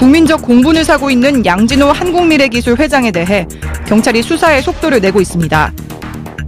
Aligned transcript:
국민적 0.00 0.40
공분을 0.40 0.82
사고 0.82 1.10
있는 1.10 1.44
양진호 1.44 1.92
한국미래기술 1.92 2.78
회장에 2.78 3.10
대해 3.10 3.46
경찰이 3.86 4.22
수사에 4.22 4.62
속도를 4.62 4.98
내고 4.98 5.20
있습니다. 5.20 5.72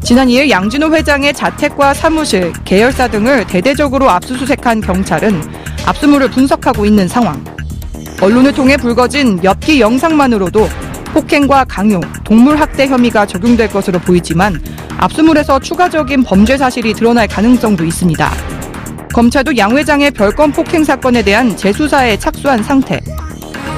지난 0.03 0.29
2일 0.29 0.49
양진호 0.49 0.95
회장의 0.95 1.35
자택과 1.35 1.93
사무실, 1.93 2.51
계열사 2.65 3.09
등을 3.09 3.47
대대적으로 3.47 4.09
압수수색한 4.09 4.81
경찰은 4.81 5.43
압수물을 5.85 6.31
분석하고 6.31 6.87
있는 6.87 7.07
상황. 7.07 7.45
언론을 8.23 8.55
통해 8.55 8.79
불거진 8.79 9.39
몇기 9.43 9.83
영상만으로도 9.83 10.67
폭행과 11.13 11.65
강요, 11.65 12.01
동물학대 12.25 12.87
혐의가 12.87 13.27
적용될 13.27 13.69
것으로 13.69 13.99
보이지만 13.99 14.63
압수물에서 14.97 15.59
추가적인 15.59 16.23
범죄 16.23 16.57
사실이 16.57 16.95
드러날 16.95 17.29
가능성도 17.29 17.85
있습니다. 17.85 18.33
검찰도 19.13 19.59
양 19.59 19.77
회장의 19.77 20.13
별건 20.13 20.53
폭행 20.53 20.85
사건에 20.85 21.23
대한 21.23 21.55
재수사에 21.55 22.17
착수한 22.17 22.63
상태. 22.63 22.99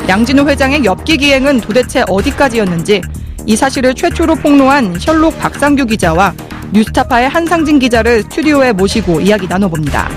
양진호 0.07 0.47
회장의 0.47 0.85
엽기 0.85 1.17
기행은 1.17 1.63
도대체 1.63 2.05
어디까지였는지 2.07 3.01
이 3.47 3.57
사실을 3.57 3.95
최초로 3.95 4.35
폭로한 4.37 4.99
셜록 4.99 5.39
박상규 5.39 5.87
기자와 5.87 6.35
뉴스타파의 6.73 7.29
한상진 7.29 7.79
기자를 7.79 8.23
스튜디오에 8.23 8.73
모시고 8.73 9.21
이야기 9.21 9.49
나눠봅니다. 9.49 10.09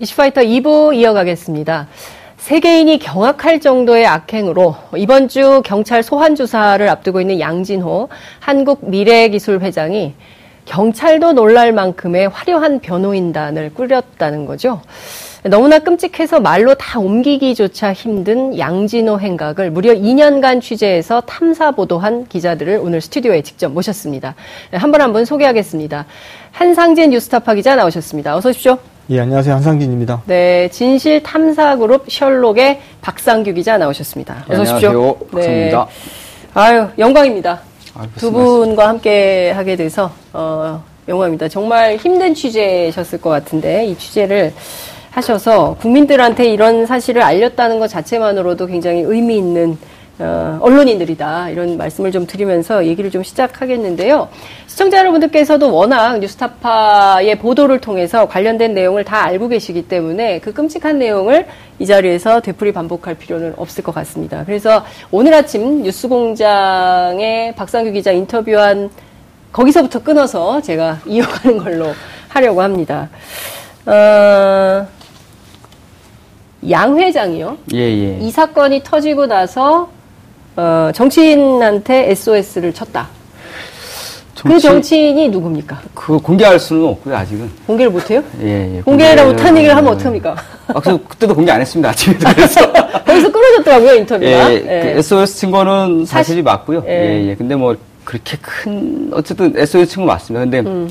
이슈파이터 0.00 0.42
2부 0.42 0.94
이어가겠습니다. 0.94 1.88
세계인이 2.36 2.98
경악할 2.98 3.60
정도의 3.60 4.06
악행으로 4.06 4.74
이번 4.96 5.28
주 5.28 5.62
경찰 5.64 6.02
소환 6.02 6.34
조사를 6.34 6.86
앞두고 6.88 7.22
있는 7.22 7.40
양진호 7.40 8.08
한국 8.38 8.90
미래기술 8.90 9.60
회장이 9.60 10.14
경찰도 10.66 11.32
놀랄 11.32 11.72
만큼의 11.72 12.28
화려한 12.28 12.80
변호인단을 12.80 13.72
꾸렸다는 13.74 14.44
거죠. 14.46 14.82
너무나 15.44 15.78
끔찍해서 15.78 16.40
말로 16.40 16.74
다 16.74 16.98
옮기기조차 17.00 17.94
힘든 17.94 18.58
양진호 18.58 19.20
행각을 19.20 19.70
무려 19.70 19.94
2년간 19.94 20.60
취재해서 20.60 21.22
탐사 21.22 21.70
보도한 21.70 22.26
기자들을 22.26 22.78
오늘 22.82 23.00
스튜디오에 23.00 23.40
직접 23.40 23.72
모셨습니다. 23.72 24.34
한분 24.72 25.00
한분 25.00 25.24
소개하겠습니다. 25.24 26.04
한상진 26.52 27.10
뉴스타파 27.10 27.54
기자 27.54 27.74
나오셨습니다. 27.74 28.36
어서 28.36 28.50
오십시오. 28.50 28.76
예, 29.08 29.20
안녕하세요. 29.20 29.54
한상진입니다. 29.54 30.22
네, 30.26 30.68
진실 30.70 31.22
탐사 31.22 31.76
그룹 31.76 32.10
셜록의 32.10 32.80
박상규 33.00 33.54
기자 33.54 33.78
나오셨습니다. 33.78 34.44
어서 34.46 34.62
오십시오. 34.62 34.88
안녕하세요. 34.90 35.14
박상규입니다. 35.32 35.86
네. 35.86 35.90
아유, 36.52 36.88
영광입니다. 36.98 37.60
아유, 37.94 38.08
두 38.16 38.30
분과 38.30 38.88
함께 38.88 39.52
하게 39.52 39.76
돼서 39.76 40.12
어, 40.34 40.82
영광입니다. 41.08 41.48
정말 41.48 41.96
힘든 41.96 42.34
취재셨을 42.34 43.20
것 43.22 43.30
같은데 43.30 43.86
이 43.86 43.96
취재를 43.96 44.52
하셔서 45.10 45.76
국민들한테 45.80 46.46
이런 46.46 46.86
사실을 46.86 47.22
알렸다는 47.22 47.78
것 47.78 47.88
자체만으로도 47.88 48.66
굉장히 48.66 49.02
의미 49.02 49.36
있는 49.36 49.76
어, 50.20 50.58
언론인들이다 50.60 51.48
이런 51.48 51.78
말씀을 51.78 52.12
좀 52.12 52.26
드리면서 52.26 52.84
얘기를 52.84 53.10
좀 53.10 53.22
시작하겠는데요. 53.22 54.28
시청자 54.66 54.98
여러분들께서도 54.98 55.74
워낙 55.74 56.18
뉴스타파의 56.18 57.38
보도를 57.38 57.80
통해서 57.80 58.28
관련된 58.28 58.74
내용을 58.74 59.02
다 59.04 59.24
알고 59.24 59.48
계시기 59.48 59.88
때문에 59.88 60.40
그 60.40 60.52
끔찍한 60.52 60.98
내용을 60.98 61.46
이 61.78 61.86
자리에서 61.86 62.40
되풀이 62.40 62.72
반복할 62.72 63.14
필요는 63.14 63.54
없을 63.56 63.82
것 63.82 63.94
같습니다. 63.94 64.44
그래서 64.44 64.84
오늘 65.10 65.32
아침 65.32 65.82
뉴스공장에 65.82 67.54
박상규 67.56 67.92
기자 67.92 68.12
인터뷰한 68.12 68.90
거기서부터 69.52 70.02
끊어서 70.02 70.60
제가 70.60 70.98
이어가는 71.06 71.56
걸로 71.56 71.94
하려고 72.28 72.60
합니다. 72.60 73.08
어, 73.86 74.86
양 76.68 76.98
회장이요. 76.98 77.56
예, 77.74 77.78
예. 77.78 78.18
이 78.20 78.30
사건이 78.30 78.82
터지고 78.84 79.26
나서 79.26 79.88
어, 80.56 80.90
정치인한테 80.94 82.10
SOS를 82.10 82.74
쳤다. 82.74 83.08
그 84.34 84.48
정치... 84.48 84.54
그 84.54 84.60
정치인이 84.60 85.28
누굽니까? 85.28 85.80
그 85.94 86.18
공개할 86.18 86.58
수는 86.58 86.86
없고요, 86.86 87.14
아직은. 87.16 87.50
공개를 87.66 87.92
못해요? 87.92 88.22
예, 88.42 88.76
예. 88.76 88.80
공개를 88.80 89.26
못한 89.26 89.56
얘기를 89.56 89.76
하면 89.76 89.92
어떡합니까? 89.92 90.36
아, 90.68 90.80
그래서 90.80 90.98
그때도 91.08 91.34
공개 91.34 91.50
안 91.50 91.60
했습니다, 91.60 91.90
아침에도. 91.90 92.26
그래서. 92.34 92.72
거기서 93.04 93.32
끊어졌더라고요, 93.32 93.94
인터뷰가. 93.96 94.30
예, 94.30 94.54
예. 94.54 94.60
그 94.94 94.98
SOS 94.98 95.36
친 95.36 95.50
거는 95.50 96.06
사실이 96.06 96.42
맞고요. 96.42 96.84
예. 96.86 96.90
예, 96.90 97.28
예. 97.28 97.34
근데 97.34 97.54
뭐, 97.54 97.76
그렇게 98.04 98.38
큰, 98.40 99.10
어쨌든 99.12 99.52
SOS 99.56 99.86
친건 99.92 100.06
맞습니다. 100.06 100.40
근데 100.40 100.60
음. 100.60 100.88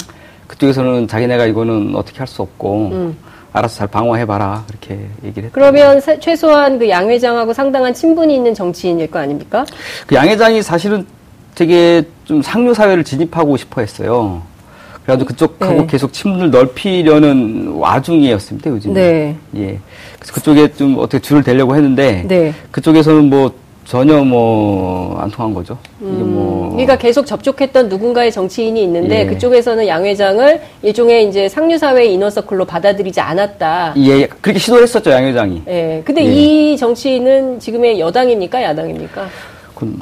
그쪽에서는 0.63 1.07
자기네가 1.07 1.45
이거는 1.45 1.95
어떻게 1.95 2.17
할 2.19 2.27
수 2.27 2.41
없고, 2.41 2.89
음. 2.91 3.17
알아서 3.51 3.77
잘 3.77 3.87
방어해봐라 3.87 4.65
그렇게 4.67 4.99
얘기를 5.23 5.45
했죠. 5.45 5.53
그러면 5.53 5.99
사, 6.01 6.19
최소한 6.19 6.77
그 6.77 6.87
양 6.87 7.09
회장하고 7.09 7.51
상당한 7.53 7.91
친분이 7.93 8.35
있는 8.35 8.53
정치인일 8.53 9.09
거 9.09 9.17
아닙니까? 9.19 9.65
그 10.05 10.13
양 10.15 10.27
회장이 10.27 10.61
사실은 10.61 11.07
되게 11.55 12.03
좀 12.25 12.41
상류 12.43 12.73
사회를 12.75 13.03
진입하고 13.03 13.57
싶어 13.57 13.81
했어요. 13.81 14.43
그래가지고 15.03 15.27
그쪽하고 15.29 15.73
네. 15.81 15.87
계속 15.87 16.13
친분을 16.13 16.51
넓히려는 16.51 17.69
와중이었습니다 17.69 18.69
요즘. 18.69 18.93
네. 18.93 19.35
예. 19.55 19.79
그래서 20.19 20.33
그쪽에 20.33 20.71
좀 20.73 20.97
어떻게 20.99 21.17
줄을 21.19 21.41
대려고 21.41 21.75
했는데 21.75 22.23
네. 22.27 22.53
그쪽에서는 22.69 23.25
뭐 23.31 23.51
전혀 23.89 24.23
뭐 24.23 25.17
안 25.19 25.29
통한 25.31 25.51
거죠. 25.53 25.77
음, 26.01 26.13
이게 26.13 26.23
뭐 26.23 26.69
그러니까 26.69 26.95
계속 26.97 27.25
접촉했던 27.25 27.89
누군가의 27.89 28.31
정치인이 28.31 28.81
있는데 28.83 29.21
예. 29.21 29.25
그쪽에서는 29.25 29.87
양 29.87 30.05
회장을 30.05 30.61
일종의 30.83 31.27
이제 31.27 31.49
상류 31.49 31.77
사회의 31.77 32.13
이너서클로 32.13 32.65
받아들이지 32.65 33.19
않았다. 33.19 33.95
예, 33.97 34.27
그렇게 34.27 34.59
시도를 34.59 34.83
했었죠 34.83 35.09
양 35.11 35.25
회장이. 35.25 35.63
예. 35.67 36.01
근데 36.05 36.23
예. 36.23 36.31
이 36.31 36.77
정치인은 36.77 37.59
지금의 37.59 37.99
여당입니까 37.99 38.61
야당입니까? 38.61 39.27
그건 39.73 39.99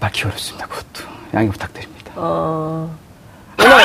밝기 0.00 0.24
어렵습니다. 0.24 0.66
그것도 0.66 1.08
양해 1.34 1.48
부탁드립니다. 1.50 2.12
어. 2.16 2.90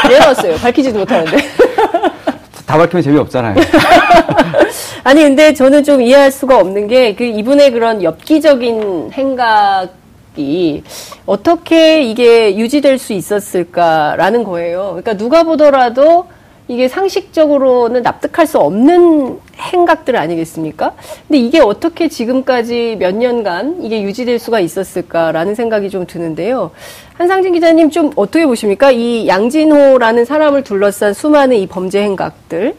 왜 0.09 0.17
나왔어요? 0.19 0.55
밝히지도 0.57 0.97
못하는데. 0.99 1.37
다 2.65 2.77
밝히면 2.77 3.03
재미없잖아요. 3.03 3.55
아니, 5.03 5.21
근데 5.21 5.53
저는 5.53 5.83
좀 5.83 6.01
이해할 6.01 6.31
수가 6.31 6.57
없는 6.59 6.87
게, 6.87 7.15
그 7.15 7.23
이분의 7.23 7.71
그런 7.71 8.03
엽기적인 8.03 9.11
행각이 9.13 10.83
어떻게 11.25 12.03
이게 12.03 12.55
유지될 12.55 12.97
수 12.97 13.13
있었을까라는 13.13 14.43
거예요. 14.43 14.87
그러니까 14.89 15.17
누가 15.17 15.43
보더라도 15.43 16.27
이게 16.71 16.87
상식적으로는 16.87 18.01
납득할 18.01 18.47
수 18.47 18.57
없는 18.57 19.39
행각들 19.59 20.15
아니겠습니까? 20.15 20.93
근데 21.27 21.37
이게 21.37 21.59
어떻게 21.59 22.07
지금까지 22.07 22.95
몇 22.97 23.13
년간 23.13 23.83
이게 23.83 24.01
유지될 24.03 24.39
수가 24.39 24.61
있었을까라는 24.61 25.53
생각이 25.53 25.89
좀 25.89 26.05
드는데요. 26.07 26.71
한상진 27.15 27.51
기자님 27.51 27.89
좀 27.89 28.11
어떻게 28.15 28.45
보십니까? 28.45 28.89
이 28.89 29.27
양진호라는 29.27 30.23
사람을 30.23 30.63
둘러싼 30.63 31.13
수많은 31.13 31.57
이 31.57 31.67
범죄 31.67 32.01
행각들. 32.03 32.75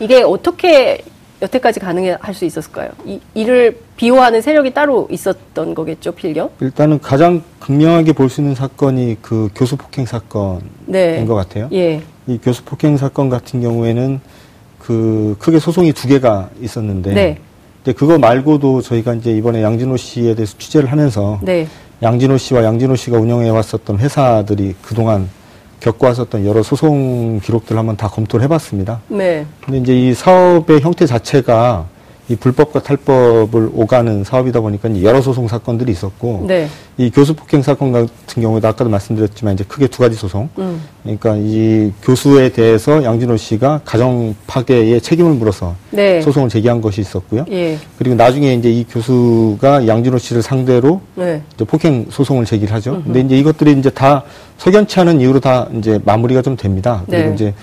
이게 0.00 0.22
어떻게 0.22 1.02
여태까지 1.42 1.80
가능할 1.80 2.32
수 2.32 2.46
있었을까요? 2.46 2.88
이, 3.04 3.20
이를 3.34 3.80
비호하는 3.98 4.40
세력이 4.40 4.72
따로 4.72 5.08
있었던 5.10 5.74
거겠죠, 5.74 6.12
필경? 6.12 6.48
일단은 6.60 7.00
가장 7.00 7.42
극명하게 7.60 8.14
볼 8.14 8.30
수 8.30 8.40
있는 8.40 8.54
사건이 8.54 9.18
그 9.20 9.50
교수 9.54 9.76
폭행 9.76 10.06
사건인 10.06 10.62
네. 10.86 11.22
것 11.26 11.34
같아요. 11.34 11.68
예. 11.74 12.00
이 12.26 12.38
교수 12.42 12.64
폭행 12.64 12.96
사건 12.96 13.28
같은 13.28 13.60
경우에는 13.60 14.20
그 14.78 15.36
크게 15.38 15.58
소송이 15.58 15.92
두 15.92 16.08
개가 16.08 16.50
있었는데 16.60 17.14
네. 17.14 17.38
근데 17.82 17.96
그거 17.96 18.18
말고도 18.18 18.80
저희가 18.80 19.14
이제 19.14 19.32
이번에 19.32 19.62
양진호 19.62 19.96
씨에 19.96 20.34
대해서 20.34 20.56
취재를 20.58 20.90
하면서 20.90 21.38
네. 21.42 21.66
양진호 22.02 22.38
씨와 22.38 22.64
양진호 22.64 22.96
씨가 22.96 23.18
운영해 23.18 23.50
왔었던 23.50 23.98
회사들이 23.98 24.74
그동안 24.82 25.28
겪어왔었던 25.80 26.46
여러 26.46 26.62
소송 26.62 27.40
기록들을 27.40 27.78
한번 27.78 27.96
다 27.96 28.08
검토를 28.08 28.44
해봤습니다. 28.44 29.00
네. 29.08 29.44
근데 29.64 29.78
이제 29.78 29.98
이 29.98 30.14
사업의 30.14 30.80
형태 30.80 31.04
자체가 31.04 31.86
이 32.28 32.36
불법과 32.36 32.82
탈법을 32.82 33.70
오가는 33.74 34.24
사업이다 34.24 34.60
보니까 34.60 35.02
여러 35.02 35.20
소송 35.20 35.46
사건들이 35.46 35.92
있었고 35.92 36.44
네. 36.48 36.68
이 36.96 37.10
교수 37.10 37.34
폭행 37.34 37.60
사건 37.60 37.92
같은 37.92 38.42
경우에도 38.42 38.66
아까도 38.66 38.88
말씀드렸지만 38.88 39.54
이제 39.54 39.64
크게 39.64 39.88
두 39.88 39.98
가지 39.98 40.16
소송. 40.16 40.48
음. 40.58 40.80
그러니까 41.02 41.36
이 41.36 41.92
교수에 42.02 42.48
대해서 42.48 43.04
양진호 43.04 43.36
씨가 43.36 43.82
가정 43.84 44.34
파괴에 44.46 45.00
책임을 45.00 45.34
물어서 45.34 45.74
네. 45.90 46.22
소송을 46.22 46.48
제기한 46.48 46.80
것이 46.80 47.02
있었고요. 47.02 47.44
예. 47.50 47.76
그리고 47.98 48.16
나중에 48.16 48.54
이제 48.54 48.70
이 48.70 48.84
교수가 48.84 49.86
양진호 49.86 50.16
씨를 50.16 50.40
상대로 50.40 51.02
네. 51.16 51.42
폭행 51.66 52.06
소송을 52.08 52.46
제기를 52.46 52.72
하죠. 52.74 52.92
음흠. 52.92 53.04
근데 53.04 53.20
이제 53.20 53.38
이것들이 53.38 53.72
이제 53.72 53.90
다 53.90 54.22
석연치 54.56 54.98
않은 55.00 55.20
이유로 55.20 55.40
다 55.40 55.68
이제 55.76 56.00
마무리가 56.04 56.40
좀 56.40 56.56
됩니다. 56.56 57.02
그리고 57.06 57.28
네. 57.28 57.34
이제 57.34 57.54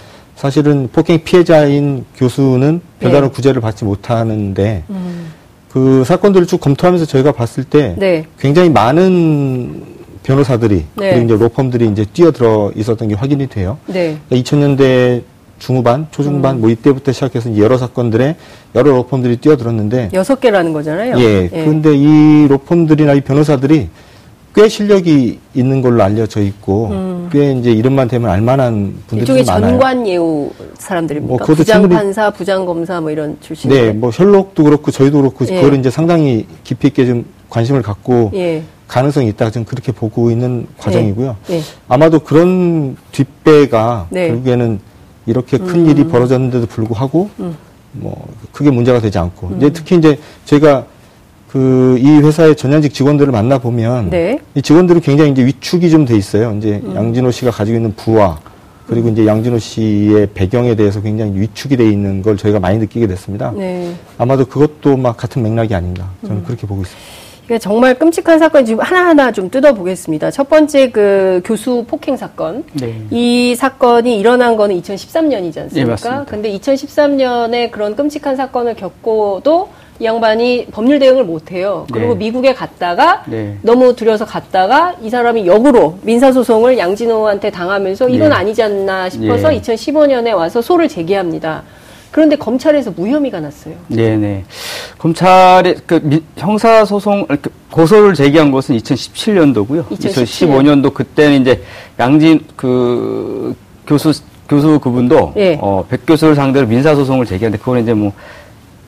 사실은 0.41 0.89
폭행 0.91 1.23
피해자인 1.23 2.03
교수는 2.17 2.81
별다른 2.99 3.27
네. 3.27 3.31
구제를 3.31 3.61
받지 3.61 3.85
못하는데 3.85 4.83
음. 4.89 5.27
그 5.69 6.03
사건들을 6.03 6.47
쭉 6.47 6.59
검토하면서 6.59 7.05
저희가 7.05 7.31
봤을 7.31 7.63
때 7.63 7.93
네. 7.99 8.25
굉장히 8.39 8.71
많은 8.71 9.83
변호사들이 10.23 10.85
네. 10.95 11.11
그리고 11.11 11.25
이제 11.25 11.43
로펌들이 11.43 11.89
이제 11.89 12.05
뛰어들어 12.11 12.71
있었던 12.75 13.09
게 13.09 13.13
확인이 13.13 13.45
돼요. 13.45 13.77
네. 13.85 14.17
2000년대 14.31 15.21
중후반, 15.59 16.07
초중반 16.09 16.55
음. 16.55 16.61
뭐 16.61 16.71
이때부터 16.71 17.11
시작해서 17.11 17.55
여러 17.59 17.77
사건들에 17.77 18.35
여러 18.73 18.93
로펌들이 18.93 19.37
뛰어들었는데 19.37 20.09
여섯 20.13 20.39
개라는 20.39 20.73
거잖아요. 20.73 21.19
예. 21.19 21.23
예. 21.43 21.49
그런데 21.49 21.95
이 21.95 22.47
로펌들이나 22.47 23.13
이 23.13 23.21
변호사들이 23.21 23.89
꽤 24.53 24.67
실력이 24.67 25.39
있는 25.53 25.81
걸로 25.81 26.03
알려져 26.03 26.41
있고 26.41 26.87
음. 26.91 27.29
꽤 27.31 27.53
이제 27.53 27.71
이름만 27.71 28.07
되면 28.07 28.29
알만한 28.29 28.95
분들이 29.07 29.43
많아요. 29.45 29.71
전관 29.71 30.07
예우 30.07 30.51
사람들입니까? 30.77 31.45
뭐 31.45 31.55
부장 31.55 31.87
판사, 31.87 32.29
부장 32.29 32.65
검사 32.65 32.99
뭐 32.99 33.11
이런 33.11 33.37
출신. 33.39 33.69
네, 33.69 33.91
뭐 33.91 34.11
셜록도 34.11 34.63
그렇고 34.63 34.91
저희도 34.91 35.19
그렇고 35.19 35.45
예. 35.47 35.61
그걸 35.61 35.79
이제 35.79 35.89
상당히 35.89 36.45
깊이 36.63 36.87
있게 36.87 37.05
좀 37.05 37.25
관심을 37.49 37.81
갖고 37.81 38.31
예. 38.33 38.63
가능성이 38.87 39.29
있다 39.29 39.51
좀 39.51 39.63
그렇게 39.63 39.93
보고 39.93 40.29
있는 40.29 40.67
과정이고요. 40.77 41.37
예. 41.49 41.55
예. 41.55 41.61
아마도 41.87 42.19
그런 42.19 42.97
뒷배가 43.13 44.07
네. 44.09 44.27
결국에는 44.27 44.79
이렇게 45.27 45.57
큰 45.57 45.85
음. 45.85 45.89
일이 45.89 46.05
벌어졌는데도 46.07 46.65
불구하고 46.65 47.29
음. 47.39 47.55
뭐 47.93 48.27
크게 48.51 48.69
문제가 48.69 48.99
되지 48.99 49.17
않고 49.17 49.47
음. 49.47 49.57
이제 49.57 49.69
특히 49.69 49.95
이제 49.95 50.19
제가 50.43 50.85
그 51.51 51.81
이 52.01 52.17
회사의 52.19 52.55
전현직 52.55 52.93
직원들을 52.93 53.31
만나 53.31 53.57
보면 53.57 54.09
네. 54.09 54.39
이 54.55 54.61
직원들은 54.61 55.01
굉장히 55.01 55.31
이제 55.31 55.45
위축이 55.45 55.89
좀 55.89 56.05
돼 56.05 56.15
있어요. 56.15 56.55
이제 56.57 56.81
음. 56.83 56.95
양진호 56.95 57.29
씨가 57.31 57.51
가지고 57.51 57.77
있는 57.77 57.93
부와 57.95 58.39
그리고 58.87 59.09
이제 59.09 59.25
양진호 59.25 59.59
씨의 59.59 60.29
배경에 60.33 60.75
대해서 60.75 61.01
굉장히 61.01 61.39
위축이 61.39 61.77
돼 61.77 61.85
있는 61.89 62.21
걸 62.21 62.37
저희가 62.37 62.59
많이 62.59 62.77
느끼게 62.79 63.07
됐습니다. 63.07 63.51
네. 63.55 63.93
아마도 64.17 64.45
그것도 64.45 64.97
막 64.97 65.15
같은 65.17 65.43
맥락이 65.43 65.75
아닌가 65.75 66.09
저는 66.21 66.37
음. 66.37 66.43
그렇게 66.45 66.65
보고 66.65 66.81
있습니다. 66.81 67.11
이게 67.45 67.59
정말 67.59 67.95
끔찍한 67.95 68.39
사건 68.39 68.65
지금 68.65 68.83
하나하나 68.83 69.31
좀 69.31 69.49
뜯어보겠습니다. 69.49 70.31
첫 70.31 70.49
번째 70.49 70.89
그 70.89 71.41
교수 71.43 71.85
폭행 71.87 72.15
사건. 72.17 72.63
네. 72.73 73.05
이 73.11 73.55
사건이 73.55 74.17
일어난 74.19 74.55
거는 74.55 74.81
2013년이지 74.81 75.57
않습니까? 75.57 75.69
네, 75.73 75.85
맞습니다. 75.85 76.25
근데 76.25 76.57
2013년에 76.57 77.71
그런 77.71 77.95
끔찍한 77.95 78.35
사건을 78.35 78.75
겪고도 78.75 79.69
이 80.01 80.05
양반이 80.05 80.65
법률 80.71 80.97
대응을 80.97 81.23
못해요. 81.23 81.85
그리고 81.93 82.13
네. 82.13 82.25
미국에 82.25 82.53
갔다가 82.55 83.23
네. 83.27 83.57
너무 83.61 83.95
두려서 83.95 84.25
갔다가 84.25 84.95
이 85.03 85.11
사람이 85.11 85.45
역으로 85.45 85.99
민사소송을 86.01 86.79
양진호한테 86.79 87.51
당하면서 87.51 88.09
이건 88.09 88.29
네. 88.29 88.35
아니지 88.35 88.63
않나 88.63 89.09
싶어서 89.09 89.49
2015년에 89.49 90.35
와서 90.35 90.59
소를 90.59 90.87
제기합니다. 90.87 91.61
그런데 92.09 92.35
검찰에서 92.35 92.89
무혐의가 92.91 93.39
났어요. 93.41 93.75
네네. 93.89 94.43
검찰의 94.97 95.75
그 95.85 95.99
미, 96.01 96.23
형사 96.35 96.83
소송 96.83 97.27
그 97.27 97.51
고소를 97.69 98.15
제기한 98.15 98.51
것은 98.51 98.75
2017년도고요. 98.77 99.85
2017년. 99.87 100.23
2015년도 100.23 100.93
그때는 100.95 101.41
이제 101.41 101.61
양진 101.99 102.43
그 102.55 103.55
교수 103.85 104.11
교수 104.49 104.79
그분도 104.79 105.33
네. 105.35 105.59
어, 105.61 105.85
백 105.87 106.07
교수를 106.07 106.33
상대로 106.33 106.65
민사 106.65 106.95
소송을 106.95 107.27
제기하는데 107.27 107.59
그거는 107.59 107.83
이제 107.83 107.93
뭐 107.93 108.11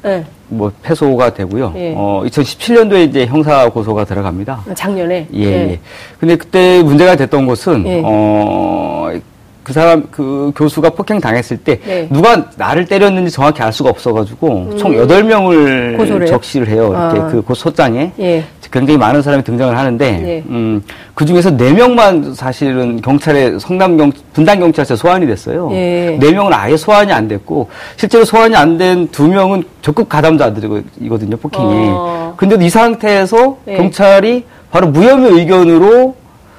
네. 0.03 0.25
뭐 0.53 0.71
패소가 0.81 1.33
되고요. 1.33 1.73
예. 1.75 1.93
어 1.95 2.23
2017년도에 2.25 3.09
이제 3.09 3.25
형사 3.25 3.69
고소가 3.69 4.05
들어갑니다. 4.05 4.63
아, 4.69 4.73
작년에. 4.73 5.27
예. 5.33 5.43
예. 5.43 5.79
근데 6.19 6.35
그때 6.35 6.81
문제가 6.83 7.15
됐던 7.15 7.45
것은 7.45 7.85
예. 7.87 8.01
어그 8.03 9.73
사람 9.73 10.07
그 10.11 10.51
교수가 10.55 10.91
폭행 10.91 11.19
당했을 11.19 11.57
때 11.57 11.79
네. 11.85 12.07
누가 12.11 12.45
나를 12.55 12.85
때렸는지 12.85 13.31
정확히 13.31 13.61
알 13.61 13.73
수가 13.73 13.89
없어가지고 13.89 14.47
음. 14.71 14.77
총 14.77 14.95
여덟 14.95 15.23
명을 15.23 16.27
적시를 16.27 16.67
해요. 16.67 16.89
이렇게 16.89 17.19
아. 17.19 17.27
그 17.27 17.41
고소장에 17.41 18.11
예. 18.19 18.43
굉장히 18.73 18.97
많은 18.97 19.21
사람이 19.21 19.43
등장을 19.43 19.77
하는데 19.77 20.11
네. 20.17 20.43
음, 20.47 20.81
그 21.13 21.25
중에서 21.27 21.55
네 21.55 21.71
명만 21.73 22.33
사실은 22.33 22.99
경찰에 23.01 23.59
성남 23.59 23.97
경 23.97 24.11
분당 24.33 24.59
경찰서 24.59 24.95
소환이 24.95 25.27
됐어요. 25.27 25.69
네. 25.69 26.17
네 26.19 26.31
명은 26.31 26.51
아예 26.51 26.75
소환이 26.75 27.13
안 27.13 27.27
됐고 27.27 27.69
실제로 27.97 28.25
소환이 28.25 28.55
안 28.55 28.79
된 28.79 29.07
두 29.11 29.27
명은 29.27 29.63
적극 29.83 30.09
가담자들이거든요 30.09 31.37
폭행이. 31.37 31.71
어. 31.91 32.33
근데 32.35 32.57
이 32.65 32.69
상태에서 32.69 33.57
네. 33.65 33.77
경찰이 33.77 34.45
바로 34.71 34.87
무혐의 34.87 35.31
의견으로 35.33 36.15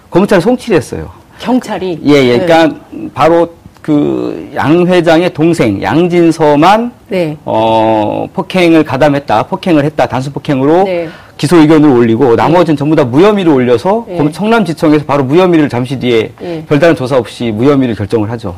검찰에 0.09 0.41
송치를 0.41 0.77
했어요. 0.77 1.11
경찰이? 1.41 1.99
예, 2.07 2.13
예. 2.13 2.39
네. 2.39 2.47
그러니까 2.47 2.79
바로 3.13 3.55
그 3.85 4.49
양 4.55 4.87
회장의 4.87 5.35
동생 5.35 5.83
양진서만 5.83 6.91
네. 7.09 7.37
어 7.45 8.27
폭행을 8.33 8.83
가담했다, 8.85 9.43
폭행을 9.43 9.85
했다, 9.85 10.07
단순 10.07 10.33
폭행으로 10.33 10.85
네. 10.85 11.09
기소 11.37 11.57
의견을 11.59 11.91
올리고 11.91 12.35
나머지는 12.35 12.77
전부 12.77 12.97
다 12.97 13.05
무혐의를 13.05 13.53
올려서 13.53 14.07
예. 14.09 14.31
성남지청에서 14.33 15.05
바로 15.05 15.25
무혐의를 15.25 15.69
잠시 15.69 15.99
뒤에 15.99 16.33
예. 16.41 16.65
별다른 16.67 16.97
조사 16.97 17.19
없이 17.19 17.51
무혐의를 17.51 17.95
결정을 17.97 18.31
하죠. 18.31 18.55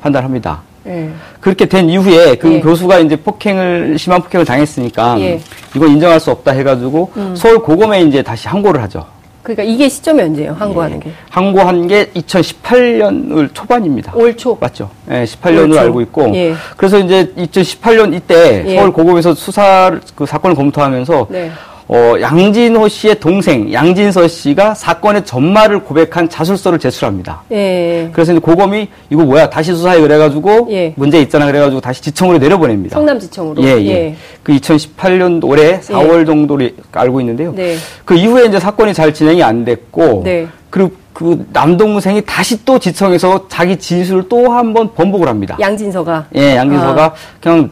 판단합니다. 0.00 0.62
예. 0.86 1.10
그렇게 1.40 1.66
된 1.66 1.90
이후에 1.90 2.36
그 2.36 2.50
예. 2.54 2.60
교수가 2.60 3.00
이제 3.00 3.16
폭행을 3.16 3.98
심한 3.98 4.22
폭행을 4.22 4.46
당했으니까 4.46 5.20
예. 5.20 5.40
이건 5.76 5.90
인정할 5.90 6.18
수 6.20 6.30
없다 6.30 6.52
해가지고 6.52 7.10
음. 7.16 7.34
서울 7.36 7.58
고검에 7.58 8.02
이제 8.02 8.22
다시 8.22 8.48
항고를 8.48 8.80
하죠. 8.82 9.04
그러니까 9.42 9.64
이게 9.64 9.88
시점이 9.88 10.22
언제예요? 10.22 10.52
항고하는 10.52 11.00
게? 11.00 11.10
항고한 11.30 11.88
게 11.88 12.06
2018년 12.14 13.52
초반입니다. 13.52 14.12
올 14.14 14.36
초? 14.36 14.56
맞죠. 14.60 14.88
예, 15.10 15.24
18년으로 15.24 15.78
알고 15.78 16.00
있고. 16.02 16.34
예. 16.34 16.54
그래서 16.76 16.98
이제 16.98 17.32
2018년 17.36 18.14
이때 18.14 18.64
예. 18.66 18.76
서울 18.76 18.92
고검에서 18.92 19.34
수사 19.34 19.98
그 20.14 20.26
사건을 20.26 20.54
검토하면서 20.54 21.26
네. 21.30 21.50
어, 21.88 22.14
양진호 22.20 22.88
씨의 22.88 23.20
동생 23.20 23.72
양진서 23.72 24.28
씨가 24.28 24.74
사건의 24.74 25.24
전말을 25.24 25.80
고백한 25.84 26.28
자술서를 26.28 26.78
제출합니다. 26.78 27.42
예. 27.52 28.08
그래서 28.12 28.32
이제 28.32 28.38
고검이 28.40 28.88
이거 29.10 29.22
뭐야 29.24 29.50
다시 29.50 29.72
수사해 29.72 30.00
그래가지고 30.00 30.68
예. 30.70 30.94
문제 30.96 31.20
있잖아 31.20 31.46
그래가지고 31.46 31.80
다시 31.80 32.00
지청으로 32.02 32.38
내려보냅니다. 32.38 32.94
성남지청으로. 32.96 33.62
예, 33.64 33.68
예. 33.82 33.88
예. 33.90 34.16
그 34.42 34.52
2018년 34.52 35.44
올해 35.44 35.80
4월 35.80 36.20
예. 36.20 36.24
정도로 36.24 36.68
알고 36.92 37.20
있는데요. 37.20 37.52
네. 37.54 37.76
그 38.04 38.14
이후에 38.14 38.46
이제 38.46 38.58
사건이 38.58 38.94
잘 38.94 39.12
진행이 39.12 39.42
안 39.42 39.64
됐고 39.64 40.22
네. 40.24 40.46
그리고 40.70 40.92
그 41.12 41.44
남동생이 41.52 42.22
다시 42.24 42.64
또 42.64 42.78
지청에서 42.78 43.46
자기 43.48 43.76
진술을 43.78 44.28
또 44.30 44.50
한 44.50 44.72
번 44.72 44.94
번복을 44.94 45.28
합니다. 45.28 45.56
양진서가. 45.60 46.26
예, 46.36 46.56
양진서가 46.56 47.04
아. 47.04 47.12
그냥 47.40 47.70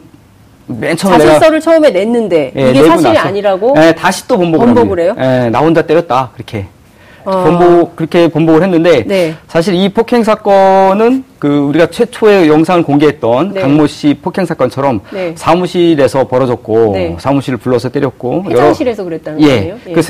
맨 0.67 0.95
처음에 0.95 1.17
자술서를 1.17 1.59
처음에 1.59 1.89
냈는데 1.89 2.53
예, 2.55 2.69
이게 2.69 2.83
사실이 2.83 3.13
나서. 3.13 3.27
아니라고 3.27 3.73
예, 3.77 3.93
다시 3.93 4.27
또 4.27 4.37
번복을, 4.37 4.65
번복을 4.73 4.99
해요? 4.99 5.15
예, 5.17 5.49
나 5.49 5.59
혼자 5.59 5.81
때렸다 5.81 6.31
그렇게 6.33 6.67
어. 7.23 7.31
번복 7.43 7.95
그렇게 7.95 8.27
번복을 8.29 8.63
했는데 8.63 9.03
네. 9.05 9.35
사실 9.47 9.75
이 9.75 9.89
폭행 9.89 10.23
사건은 10.23 11.23
그 11.39 11.47
우리가 11.47 11.87
최초의 11.87 12.47
영상을 12.47 12.83
공개했던 12.83 13.53
네. 13.53 13.61
강모 13.61 13.87
씨 13.87 14.15
폭행 14.21 14.45
사건처럼 14.45 15.01
네. 15.11 15.33
사무실에서 15.35 16.27
벌어졌고 16.27 16.91
네. 16.93 17.15
사무실을 17.19 17.57
불러서 17.57 17.89
때렸고 17.89 18.45
회장실에서 18.49 19.03
그랬다는 19.03 19.41
예, 19.41 19.45
거예요? 19.47 19.77
예. 19.87 19.93
그 19.93 20.01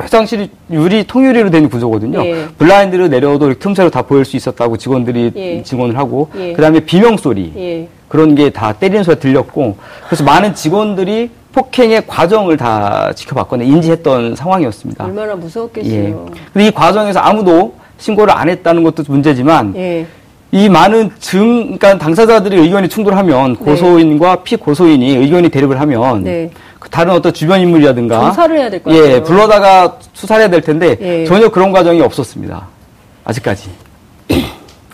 회장실이 0.00 0.50
유리 0.70 1.04
통유리로 1.04 1.50
된 1.50 1.68
구조거든요. 1.68 2.24
예. 2.24 2.46
블라인드를 2.56 3.10
내려도 3.10 3.52
틈새로 3.52 3.90
다 3.90 4.02
보일 4.02 4.24
수 4.24 4.36
있었다고 4.36 4.78
직원들이 4.78 5.32
예. 5.36 5.62
증언을 5.62 5.98
하고 5.98 6.30
예. 6.38 6.52
그다음에 6.54 6.80
비명 6.80 7.16
소리 7.18 7.52
예. 7.56 7.88
그런 8.08 8.34
게 8.34 8.50
다 8.50 8.72
때리는 8.72 9.02
소리가 9.04 9.20
들렸고 9.20 9.76
그래서 10.06 10.24
많은 10.24 10.54
직원들이 10.54 11.30
폭행의 11.52 12.06
과정을 12.06 12.56
다 12.56 13.10
지켜봤거든요. 13.14 13.66
인지했던 13.76 14.36
상황이었습니다. 14.36 15.04
얼마나 15.04 15.34
무서웠겠어요. 15.34 15.92
예. 15.94 16.14
근데 16.52 16.66
이 16.68 16.70
과정에서 16.70 17.20
아무도 17.20 17.74
신고를 17.98 18.32
안 18.36 18.48
했다는 18.48 18.82
것도 18.82 19.04
문제지만 19.08 19.74
예. 19.76 20.06
이 20.52 20.68
많은 20.68 21.10
증, 21.18 21.76
그러니까 21.78 21.98
당사자들의 21.98 22.60
의견이 22.60 22.88
충돌하면 22.88 23.54
네. 23.54 23.64
고소인과 23.64 24.42
피고소인이 24.44 25.16
의견이 25.16 25.48
대립을 25.48 25.80
하면 25.80 26.22
네. 26.24 26.50
그 26.78 26.88
다른 26.88 27.14
어떤 27.14 27.32
주변 27.32 27.60
인물이라든가 27.60 28.28
조사를 28.30 28.56
해야 28.58 28.70
될 28.70 28.82
거예요. 28.82 29.04
예, 29.04 29.22
불러다가 29.22 29.98
수사를 30.12 30.42
해야 30.42 30.50
될 30.50 30.60
텐데 30.60 30.96
예. 31.00 31.24
전혀 31.26 31.48
그런 31.48 31.72
과정이 31.72 32.00
없었습니다. 32.00 32.68
아직까지. 33.24 33.70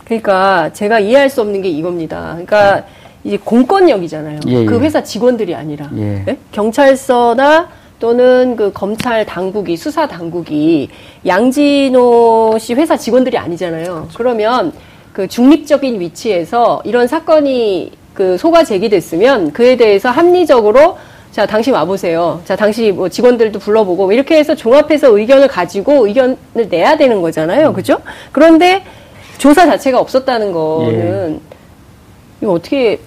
그러니까 0.05 0.71
제가 0.73 1.01
이해할 1.01 1.29
수 1.29 1.41
없는 1.41 1.63
게 1.63 1.69
이겁니다. 1.69 2.31
그러니까 2.33 2.85
이제 3.25 3.39
공권력이잖아요. 3.39 4.41
예, 4.49 4.65
그 4.65 4.75
예. 4.75 4.79
회사 4.81 5.03
직원들이 5.03 5.55
아니라 5.55 5.89
예. 5.97 6.23
네? 6.25 6.39
경찰서나 6.51 7.69
또는 7.99 8.57
그 8.57 8.73
검찰 8.73 9.25
당국이 9.25 9.77
수사 9.77 10.09
당국이 10.09 10.89
양진호 11.25 12.57
씨 12.59 12.75
회사 12.75 12.97
직원들이 12.97 13.39
아니잖아요. 13.39 13.85
그렇죠. 13.85 14.09
그러면 14.17 14.73
그 15.13 15.29
중립적인 15.29 16.01
위치에서 16.01 16.83
이런 16.85 17.07
사건이 17.07 17.93
그 18.13 18.37
소가 18.39 18.65
제기됐으면 18.65 19.53
그에 19.53 19.77
대해서 19.77 20.11
합리적으로 20.11 20.99
자, 21.31 21.47
당신 21.47 21.73
와보세요. 21.73 22.43
자, 22.45 22.57
당시 22.57 22.93
뭐 22.93 23.09
직원들도 23.09 23.59
불러보고 23.59 24.05
뭐 24.05 24.13
이렇게 24.13 24.37
해서 24.37 24.55
종합해서 24.55 25.17
의견을 25.17 25.49
가지고 25.49 26.07
의견을 26.07 26.37
내야 26.69 26.97
되는 26.97 27.23
거잖아요. 27.23 27.69
음. 27.69 27.73
그죠? 27.73 27.99
그런데 28.33 28.85
조사 29.39 29.65
자체가 29.65 29.99
없었다는 29.99 30.53
거는 30.53 31.41
예. 31.41 31.53
이거 32.43 32.53
어떻게 32.53 32.99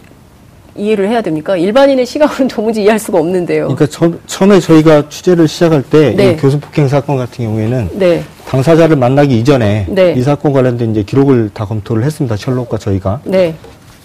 이해를 0.76 1.10
해야 1.10 1.22
됩니까? 1.22 1.56
일반인의 1.56 2.06
시각으로는 2.06 2.48
도무지 2.50 2.82
이해할 2.84 3.00
수가 3.00 3.20
없는데요. 3.20 3.70
그러니까 3.70 3.88
처, 3.88 4.44
음에 4.44 4.60
저희가 4.60 5.10
취재를 5.10 5.48
시작할 5.48 5.82
때 5.84 6.14
네. 6.16 6.36
교수 6.36 6.60
폭행 6.60 6.88
사건 6.88 7.18
같은 7.18 7.46
경우에는 7.46 7.90
네. 7.94 8.24
당사자를 8.48 8.96
만나기 8.96 9.40
이전에 9.40 9.88
네. 9.90 10.14
이 10.14 10.22
사건 10.22 10.52
관련된 10.54 10.92
이제 10.92 11.04
기록을 11.04 11.50
다 11.54 11.66
검토를 11.66 12.04
했습니다. 12.04 12.36
셜록과 12.36 12.78
저희가. 12.78 13.22
네. 13.24 13.56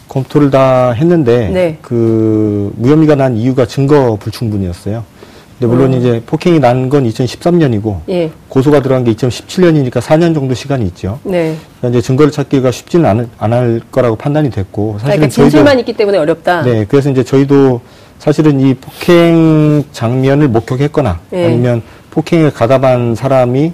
검토를 0.09 0.51
다 0.51 0.93
했는데 0.93 1.49
네. 1.51 1.79
그 1.83 2.73
무혐의가 2.77 3.15
난 3.15 3.37
이유가 3.37 3.67
증거 3.67 4.17
불충분이었어요. 4.17 5.05
근데 5.61 5.75
물론 5.75 5.93
음. 5.93 5.99
이제 5.99 6.23
폭행이 6.25 6.59
난 6.59 6.89
건 6.89 7.05
2013년이고 7.09 7.99
예. 8.09 8.31
고소가 8.49 8.81
들어간 8.81 9.05
게 9.05 9.13
2017년이니까 9.13 10.01
4년 10.01 10.33
정도 10.35 10.55
시간이 10.55 10.87
있죠. 10.87 11.21
네. 11.23 11.55
그러니까 11.79 11.99
이제 11.99 12.07
증거를 12.07 12.33
찾기가 12.33 12.71
쉽지는 12.71 13.05
않을 13.05 13.29
안할 13.39 13.81
거라고 13.93 14.17
판단이 14.17 14.51
됐고 14.51 14.95
사실은 14.95 15.11
그러니까 15.17 15.29
진술만 15.29 15.79
있기 15.81 15.93
때문에 15.93 16.17
어렵다. 16.19 16.63
네, 16.63 16.87
그래서 16.89 17.11
이제 17.11 17.23
저희도 17.23 17.81
사실은 18.19 18.59
이 18.61 18.73
폭행 18.75 19.85
장면을 19.93 20.49
목격했거나 20.49 21.21
예. 21.35 21.47
아니면 21.47 21.83
폭행에 22.11 22.51
가담한 22.51 23.15
사람이 23.15 23.73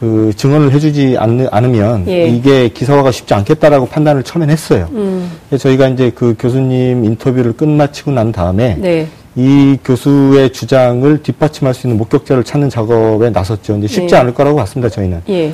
그 0.00 0.32
증언을 0.36 0.72
해주지 0.72 1.16
않, 1.18 1.46
않으면 1.50 2.08
예. 2.08 2.26
이게 2.26 2.68
기사화가 2.68 3.10
쉽지 3.12 3.34
않겠다라고 3.34 3.86
판단을 3.86 4.22
처음엔 4.22 4.48
했어요. 4.50 4.88
음. 4.92 5.30
저희가 5.56 5.88
이제 5.88 6.10
그 6.14 6.34
교수님 6.38 7.04
인터뷰를 7.04 7.52
끝마치고 7.52 8.10
난 8.10 8.32
다음에 8.32 8.76
네. 8.80 9.06
이 9.36 9.76
교수의 9.84 10.52
주장을 10.52 11.22
뒷받침할 11.22 11.74
수 11.74 11.86
있는 11.86 11.98
목격자를 11.98 12.44
찾는 12.44 12.70
작업에 12.70 13.30
나섰죠. 13.30 13.76
이제 13.78 13.88
쉽지 13.88 14.14
예. 14.14 14.18
않을 14.18 14.34
거라고 14.34 14.56
봤습니다. 14.56 14.88
저희는. 14.88 15.22
예. 15.28 15.52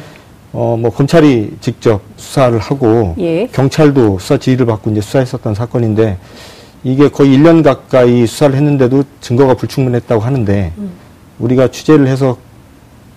어, 0.53 0.77
뭐 0.79 0.91
검찰이 0.91 1.57
직접 1.61 2.03
수사를 2.17 2.59
하고 2.59 3.15
예. 3.19 3.47
경찰도 3.47 4.19
수사 4.19 4.37
지휘를 4.37 4.67
받고 4.67 4.91
이제 4.91 5.01
수사했었던 5.01 5.55
사건인데 5.55 6.19
이게 6.83 7.09
거의 7.09 7.39
1년 7.39 7.63
가까이 7.63 8.27
수사를 8.27 8.55
했는데도 8.55 9.05
증거가 9.21 9.55
불충분했다고 9.55 10.21
하는데 10.21 10.73
음. 10.77 10.91
우리가 11.39 11.69
취재를 11.69 12.07
해서 12.07 12.37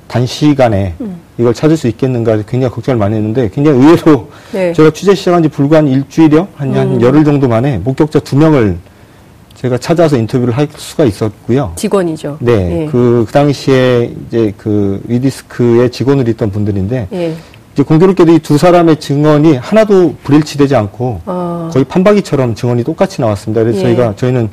단시간에 0.08 0.93
음. 1.01 1.17
이걸 1.38 1.53
찾을 1.53 1.75
수 1.75 1.88
있겠는가 1.88 2.36
굉장히 2.43 2.74
걱정을 2.74 3.00
많이 3.00 3.15
했는데 3.15 3.50
굉장히 3.50 3.79
의외로 3.79 4.29
네. 4.51 4.72
제가 4.74 4.91
취재 4.91 5.15
시작한 5.15 5.41
지 5.41 5.50
불과 5.50 5.77
한 5.77 5.88
일주일여 5.88 6.48
한, 6.55 6.70
음. 6.70 6.75
한 6.75 7.01
열흘 7.01 7.25
정도 7.25 7.48
만에 7.48 7.79
목격자 7.79 8.20
두 8.20 8.38
명을 8.38 8.77
제가 9.63 9.77
찾아서 9.77 10.17
인터뷰를 10.17 10.58
할 10.58 10.67
수가 10.75 11.05
있었고요. 11.05 11.72
직원이죠. 11.77 12.36
네. 12.41 12.82
예. 12.82 12.86
그, 12.91 13.24
그 13.25 13.32
당시에 13.32 14.12
이제 14.27 14.53
그 14.58 15.01
위디스크의 15.08 15.89
직원을 15.89 16.27
있던 16.27 16.51
분들인데 16.51 17.08
예. 17.13 17.34
이제 17.74 17.82
공교롭게도 17.82 18.34
이 18.34 18.39
두 18.39 18.58
사람의 18.58 19.00
증언이 19.00 19.55
하나도 19.55 20.15
불일치되지 20.25 20.75
않고 20.75 21.22
어. 21.25 21.70
거의 21.72 21.86
판박이처럼 21.86 22.55
증언이 22.55 22.84
똑같이 22.84 23.22
나왔습니다. 23.22 23.63
그래서 23.63 23.79
예. 23.79 23.84
저희가 23.84 24.15
저희는 24.17 24.50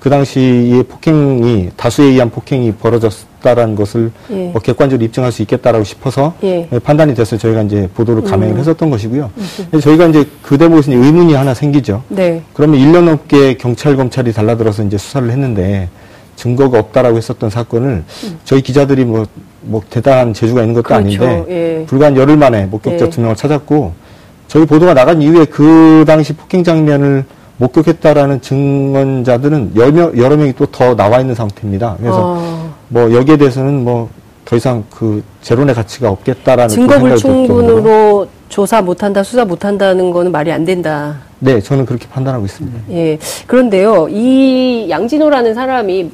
그 0.00 0.10
당시에 0.10 0.82
폭행이 0.84 1.70
다수에 1.76 2.06
의한 2.06 2.30
폭행이 2.30 2.72
벌어졌다라는 2.72 3.74
것을 3.74 4.12
예. 4.30 4.50
뭐 4.52 4.60
객관적으로 4.60 5.04
입증할 5.04 5.32
수 5.32 5.42
있겠다라고 5.42 5.84
싶어서 5.84 6.34
예. 6.44 6.68
판단이 6.84 7.14
돼서 7.14 7.36
저희가 7.36 7.62
이제 7.62 7.88
보도를 7.94 8.22
감행을 8.22 8.54
음. 8.54 8.60
했었던 8.60 8.90
것이고요. 8.90 9.30
음. 9.36 9.80
저희가 9.80 10.06
이제 10.06 10.24
그 10.42 10.56
대목에서 10.56 10.92
의문이 10.92 11.34
하나 11.34 11.52
생기죠. 11.52 12.02
네. 12.08 12.42
그러면 12.52 12.80
1년 12.80 13.04
넘게 13.04 13.56
경찰 13.56 13.96
검찰이 13.96 14.32
달라들어서 14.32 14.84
이제 14.84 14.96
수사를 14.96 15.28
했는데 15.30 15.88
증거가 16.36 16.78
없다라고 16.78 17.16
했었던 17.16 17.50
사건을 17.50 18.04
음. 18.24 18.38
저희 18.44 18.62
기자들이 18.62 19.04
뭐, 19.04 19.26
뭐 19.62 19.82
대단한 19.90 20.32
재주가 20.32 20.60
있는 20.60 20.74
것도 20.74 20.84
그렇죠. 20.84 21.04
아닌데 21.04 21.44
예. 21.48 21.86
불과 21.86 22.06
한 22.06 22.16
열흘 22.16 22.36
만에 22.36 22.66
목격자 22.66 23.06
예. 23.06 23.10
두 23.10 23.20
명을 23.20 23.34
찾았고 23.34 23.92
저희 24.46 24.64
보도가 24.64 24.94
나간 24.94 25.20
이후에 25.20 25.44
그 25.46 26.04
당시 26.06 26.32
폭행 26.32 26.62
장면을 26.62 27.24
목격했다라는 27.58 28.40
증언자들은 28.40 29.72
여러, 29.76 30.16
여러 30.16 30.36
명이 30.36 30.54
또 30.54 30.66
더 30.66 30.94
나와 30.96 31.20
있는 31.20 31.34
상태입니다. 31.34 31.96
그래서 31.98 32.34
어. 32.38 32.74
뭐 32.88 33.12
여기에 33.12 33.36
대해서는 33.36 33.84
뭐 33.84 34.08
더 34.48 34.56
이상 34.56 34.82
그 34.88 35.22
제론의 35.42 35.74
가치가 35.74 36.08
없겠다라는 36.08 36.70
증거 36.70 36.98
불충분으로 36.98 38.26
조사 38.48 38.80
못한다, 38.80 39.22
수사 39.22 39.44
못한다는 39.44 40.10
거는 40.10 40.32
말이 40.32 40.50
안 40.50 40.64
된다. 40.64 41.16
네, 41.38 41.60
저는 41.60 41.84
그렇게 41.84 42.08
판단하고 42.08 42.46
있습니다. 42.46 42.78
예. 42.92 43.18
그런데요, 43.46 44.08
이 44.08 44.86
양진호라는 44.88 45.52
사람이 45.52 46.10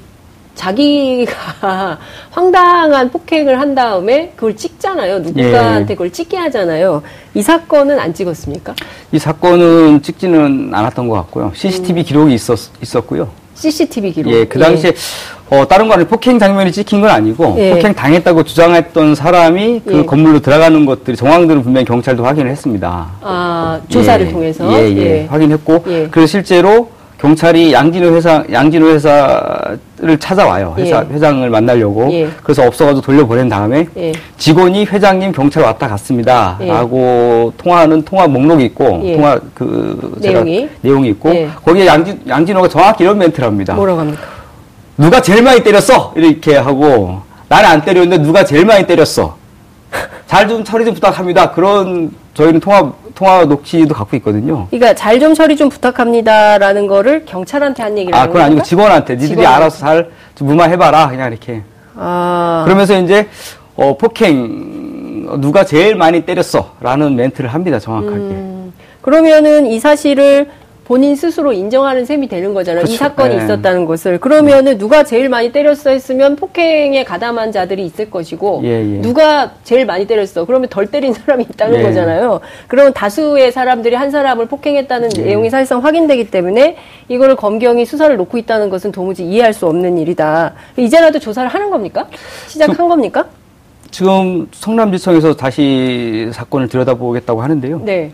자기가 0.54 1.98
황당한 2.30 3.10
폭행을 3.10 3.58
한 3.60 3.74
다음에 3.74 4.32
그걸 4.36 4.56
찍잖아요. 4.56 5.18
누군가한테 5.20 5.92
예. 5.92 5.94
그걸 5.94 6.10
찍게 6.12 6.36
하잖아요. 6.36 7.02
이 7.34 7.42
사건은 7.42 7.98
안 7.98 8.14
찍었습니까? 8.14 8.74
이 9.12 9.18
사건은 9.18 10.02
찍지는 10.02 10.72
않았던 10.72 11.08
것 11.08 11.16
같고요. 11.16 11.52
CCTV 11.54 12.02
음. 12.02 12.04
기록이 12.04 12.34
있었, 12.34 12.58
있었고요. 12.82 13.28
CCTV 13.54 14.12
기록. 14.12 14.32
예, 14.32 14.44
그 14.44 14.58
당시에 14.58 14.90
예. 14.90 15.56
어, 15.56 15.68
다른 15.68 15.86
거 15.88 15.94
아니고 15.94 16.08
폭행 16.08 16.38
장면이 16.38 16.72
찍힌 16.72 17.00
건 17.00 17.10
아니고 17.10 17.54
예. 17.58 17.70
폭행 17.74 17.94
당했다고 17.94 18.42
주장했던 18.44 19.14
사람이 19.14 19.82
그 19.86 19.98
예. 19.98 20.04
건물로 20.04 20.40
들어가는 20.40 20.86
것들이 20.86 21.16
정황들은 21.16 21.62
분명히 21.62 21.84
경찰도 21.84 22.24
확인을 22.24 22.50
했습니다. 22.50 23.10
아, 23.20 23.80
조사를 23.88 24.26
예. 24.26 24.30
통해서? 24.30 24.72
예, 24.72 24.90
예, 24.90 24.96
예. 24.96 25.26
확인했고 25.26 25.82
그래서 26.10 26.26
실제로 26.26 26.88
경찰이 27.28 27.72
양진호 27.72 28.14
회사 28.14 28.44
양진호 28.52 28.90
회사를 28.90 30.18
찾아와요. 30.20 30.74
회사 30.76 31.02
예. 31.02 31.14
회장을 31.14 31.48
만나려고. 31.48 32.12
예. 32.12 32.28
그래서 32.42 32.66
없어가지고 32.66 33.00
돌려보낸 33.00 33.48
다음에 33.48 33.88
예. 33.96 34.12
직원이 34.36 34.84
회장님 34.84 35.32
경찰 35.32 35.62
왔다 35.62 35.88
갔습니다.라고 35.88 37.52
예. 37.54 37.56
통화하는 37.62 38.02
통화 38.02 38.26
목록이 38.28 38.66
있고 38.66 39.00
예. 39.04 39.16
통화 39.16 39.40
그 39.54 40.12
내용이 40.20 40.68
내용이 40.82 41.08
있고 41.10 41.34
예. 41.34 41.48
거기에 41.64 41.86
양진 41.86 42.20
양진호가 42.28 42.68
정확히 42.68 43.04
이런 43.04 43.16
멘트를 43.16 43.48
합니다. 43.48 43.72
뭐라고 43.72 44.00
합니까? 44.00 44.20
누가 44.98 45.22
제일 45.22 45.42
많이 45.42 45.64
때렸어 45.64 46.12
이렇게 46.16 46.58
하고 46.58 47.22
나는 47.48 47.70
안 47.70 47.82
때렸는데 47.82 48.22
누가 48.22 48.44
제일 48.44 48.66
많이 48.66 48.86
때렸어. 48.86 49.34
잘 50.26 50.46
좀 50.46 50.62
처리 50.62 50.84
좀 50.84 50.92
부탁합니다. 50.92 51.52
그런 51.52 52.10
저희는 52.34 52.60
통화 52.60 52.92
통화 53.14 53.44
녹취도 53.44 53.94
갖고 53.94 54.16
있거든요. 54.16 54.66
그러니까 54.70 54.94
잘 54.94 55.18
좀 55.20 55.32
처리 55.34 55.56
좀 55.56 55.68
부탁합니다라는 55.68 56.86
거를 56.88 57.24
경찰한테 57.24 57.82
한 57.82 57.96
얘기를 57.96 58.18
아, 58.18 58.26
그건 58.26 58.42
아니고 58.42 58.62
직원한테 58.62 59.14
니들이 59.14 59.28
직원한테. 59.28 59.56
알아서 59.56 59.78
잘 59.78 60.10
무마해봐라 60.40 61.08
그냥 61.08 61.30
이렇게. 61.30 61.62
아. 61.96 62.62
그러면서 62.64 62.98
이제 63.00 63.28
어, 63.76 63.96
폭행 63.96 65.40
누가 65.40 65.64
제일 65.64 65.94
많이 65.94 66.22
때렸어라는 66.26 67.16
멘트를 67.16 67.54
합니다 67.54 67.78
정확하게. 67.78 68.16
음, 68.16 68.72
그러면은 69.00 69.66
이 69.66 69.78
사실을 69.78 70.48
본인 70.84 71.16
스스로 71.16 71.52
인정하는 71.52 72.04
셈이 72.04 72.28
되는 72.28 72.52
거잖아요. 72.52 72.82
그렇죠. 72.82 72.94
이 72.94 72.96
사건이 72.96 73.36
네. 73.36 73.44
있었다는 73.44 73.86
것을. 73.86 74.20
그러면은 74.20 74.76
누가 74.76 75.02
제일 75.02 75.28
많이 75.28 75.50
때렸어 75.50 75.90
했으면 75.90 76.36
폭행에 76.36 77.04
가담한 77.04 77.52
자들이 77.52 77.84
있을 77.86 78.10
것이고 78.10 78.60
예, 78.64 78.68
예. 78.68 79.00
누가 79.00 79.52
제일 79.64 79.86
많이 79.86 80.06
때렸어. 80.06 80.44
그러면 80.44 80.68
덜 80.68 80.86
때린 80.86 81.14
사람이 81.14 81.46
있다는 81.50 81.80
예. 81.80 81.82
거잖아요. 81.82 82.40
그러면 82.68 82.92
다수의 82.92 83.50
사람들이 83.50 83.94
한 83.94 84.10
사람을 84.10 84.46
폭행했다는 84.46 85.10
예. 85.18 85.22
내용이 85.22 85.48
사실상 85.48 85.82
확인되기 85.82 86.30
때문에 86.30 86.76
이거를 87.08 87.36
검경이 87.36 87.86
수사를 87.86 88.14
놓고 88.16 88.36
있다는 88.36 88.68
것은 88.68 88.92
도무지 88.92 89.24
이해할 89.24 89.54
수 89.54 89.66
없는 89.66 89.96
일이다. 89.98 90.52
이제라도 90.76 91.18
조사를 91.18 91.48
하는 91.48 91.70
겁니까? 91.70 92.06
시작한 92.46 92.76
저, 92.76 92.88
겁니까? 92.88 93.26
지금 93.90 94.48
성남지청에서 94.52 95.34
다시 95.34 96.28
사건을 96.32 96.68
들여다보겠다고 96.68 97.40
하는데요. 97.40 97.80
네. 97.84 98.12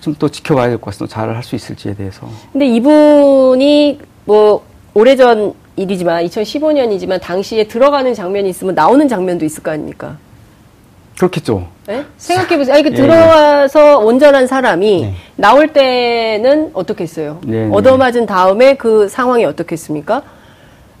좀 0.00 0.14
또 0.18 0.28
지켜봐야 0.28 0.68
될 0.68 0.78
것 0.78 0.86
같습니다. 0.86 1.14
잘 1.14 1.34
할 1.34 1.42
수 1.42 1.54
있을지에 1.56 1.94
대해서. 1.94 2.28
근데 2.52 2.66
이분이 2.66 4.00
뭐 4.24 4.62
오래전 4.94 5.54
일이지만 5.76 6.24
2015년이지만 6.26 7.20
당시에 7.20 7.64
들어가는 7.64 8.12
장면이 8.14 8.48
있으면 8.50 8.74
나오는 8.74 9.06
장면도 9.08 9.44
있을 9.44 9.62
거 9.62 9.70
아닙니까? 9.70 10.16
그렇겠죠. 11.16 11.66
네? 11.86 12.04
생각해보세요. 12.16 12.74
아니, 12.74 12.82
그 12.82 12.90
예, 12.90 12.94
들어와서 12.94 13.90
예. 13.90 13.94
온전한 14.04 14.46
사람이 14.46 15.02
네. 15.02 15.14
나올 15.36 15.68
때는 15.72 16.70
어떻겠어요? 16.72 17.40
네, 17.44 17.66
네. 17.66 17.74
얻어맞은 17.74 18.26
다음에 18.26 18.74
그 18.74 19.08
상황이 19.08 19.44
어떻겠습니까? 19.44 20.22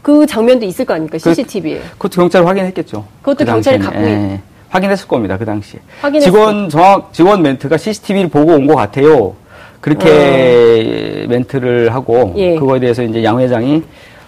그 0.02 0.26
장면도 0.26 0.66
있을 0.66 0.84
거 0.84 0.94
아닙니까? 0.94 1.18
CCTV에. 1.18 1.78
그, 1.80 1.90
그것도 1.92 2.20
경찰 2.22 2.46
확인했겠죠. 2.46 3.04
그것도 3.22 3.38
그 3.38 3.44
경찰이 3.46 3.78
갖고 3.78 4.00
예. 4.02 4.40
확인했을 4.70 5.06
겁니다. 5.08 5.36
그 5.36 5.44
당시에. 5.44 5.80
직원 6.22 6.68
정확 6.68 7.12
직원 7.12 7.42
멘트가 7.42 7.76
CCTV를 7.76 8.28
보고 8.30 8.52
온 8.54 8.66
것 8.66 8.76
같아요. 8.76 9.34
그렇게 9.80 11.24
어. 11.24 11.28
멘트를 11.28 11.92
하고 11.94 12.32
예. 12.36 12.54
그거에 12.56 12.78
대해서 12.80 13.02
이제 13.02 13.22
양 13.24 13.38
회장이 13.38 13.82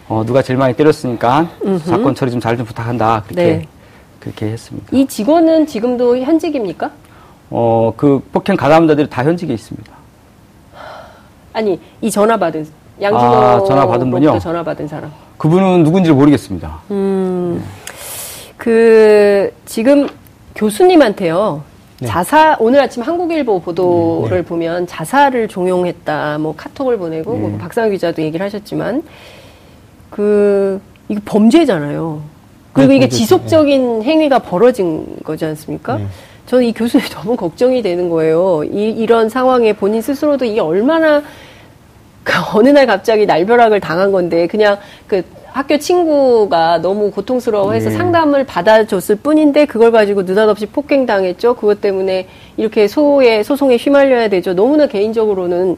어, 0.09 0.25
누가 0.27 0.43
제일 0.43 0.59
많이 0.59 0.75
때렸으니까 0.75 1.49
음흠. 1.65 1.89
사건 1.89 2.15
처리 2.15 2.31
좀잘좀 2.33 2.67
부탁한다. 2.67 3.23
그렇게 3.27 3.43
네. 3.45 3.67
그렇게 4.19 4.47
했습니다. 4.47 4.89
이 4.93 5.07
직원은 5.07 5.67
지금도 5.67 6.19
현직입니까? 6.19 6.91
어, 7.51 7.93
그 7.97 8.21
폭행 8.33 8.57
가담자들이 8.57 9.09
다 9.11 9.25
현직에 9.25 9.53
있습니다. 9.53 9.93
아니, 11.53 11.79
이 12.01 12.11
전화 12.11 12.37
받은 12.39 12.67
양준호 13.01 13.25
아, 13.25 13.65
전화 13.67 13.87
받은 13.87 14.11
분요? 14.11 14.39
전화 14.39 14.63
받은 14.63 14.89
사람. 14.89 15.13
그분은 15.37 15.85
누군지 15.85 16.11
모르겠습니다. 16.13 16.81
음. 16.91 17.59
네. 17.63 18.53
그 18.57 19.53
지금 19.67 20.09
교수님한테요. 20.55 21.63
네. 22.01 22.09
자사 22.09 22.57
오늘 22.59 22.81
아침 22.81 23.03
한국일보 23.03 23.61
보도를 23.61 24.39
네. 24.39 24.45
보면 24.45 24.87
자사를 24.87 25.49
종용했다. 25.49 26.39
뭐 26.39 26.55
카톡을 26.57 26.99
보내고 26.99 27.31
뭐 27.37 27.41
네. 27.43 27.49
뭐 27.49 27.59
박상우 27.59 27.91
기자도 27.91 28.23
얘기를 28.23 28.45
하셨지만 28.45 29.03
그 30.11 30.81
이거 31.09 31.21
범죄잖아요. 31.25 32.21
그리고 32.73 32.91
네, 32.91 32.97
이게. 32.97 33.09
지속적인 33.09 34.03
행위가 34.03 34.41
벌어진 34.41 35.07
거지 35.23 35.45
않습니까? 35.45 36.01
저는 36.47 36.65
이 36.65 36.73
교수님 36.73 37.07
너무 37.15 37.37
걱정이 37.37 37.83
되는 37.83 38.09
거예요. 38.09 38.65
이, 38.65 38.91
이런 38.91 39.29
상황에 39.29 39.73
본인 39.73 40.03
스스로도 40.03 40.45
이게 40.45 40.61
얼마나 40.61 41.23
그 42.25 42.33
어느 42.55 42.69
날 42.69 42.87
갑자기 42.87 43.27
날벼락을 43.27 43.81
당한 43.81 44.13
건데 44.13 44.47
그냥 44.47 44.79
그 45.07 45.23
학교 45.53 45.79
친구가 45.79 46.79
너무 46.79 47.11
고통스러워해서 47.11 47.91
네. 47.91 47.97
상담을 47.97 48.45
받아줬을 48.45 49.17
뿐인데 49.17 49.67
그걸 49.67 49.93
가지고 49.93 50.23
느닷없이 50.23 50.67
폭행당했죠. 50.67 51.55
그것 51.55 51.81
때문에 51.81 52.27
이렇게 52.57 52.89
소의 52.89 53.45
소송에 53.45 53.77
휘말려야 53.77 54.29
되죠. 54.29 54.55
너무나 54.55 54.87
개인적으로는 54.87 55.77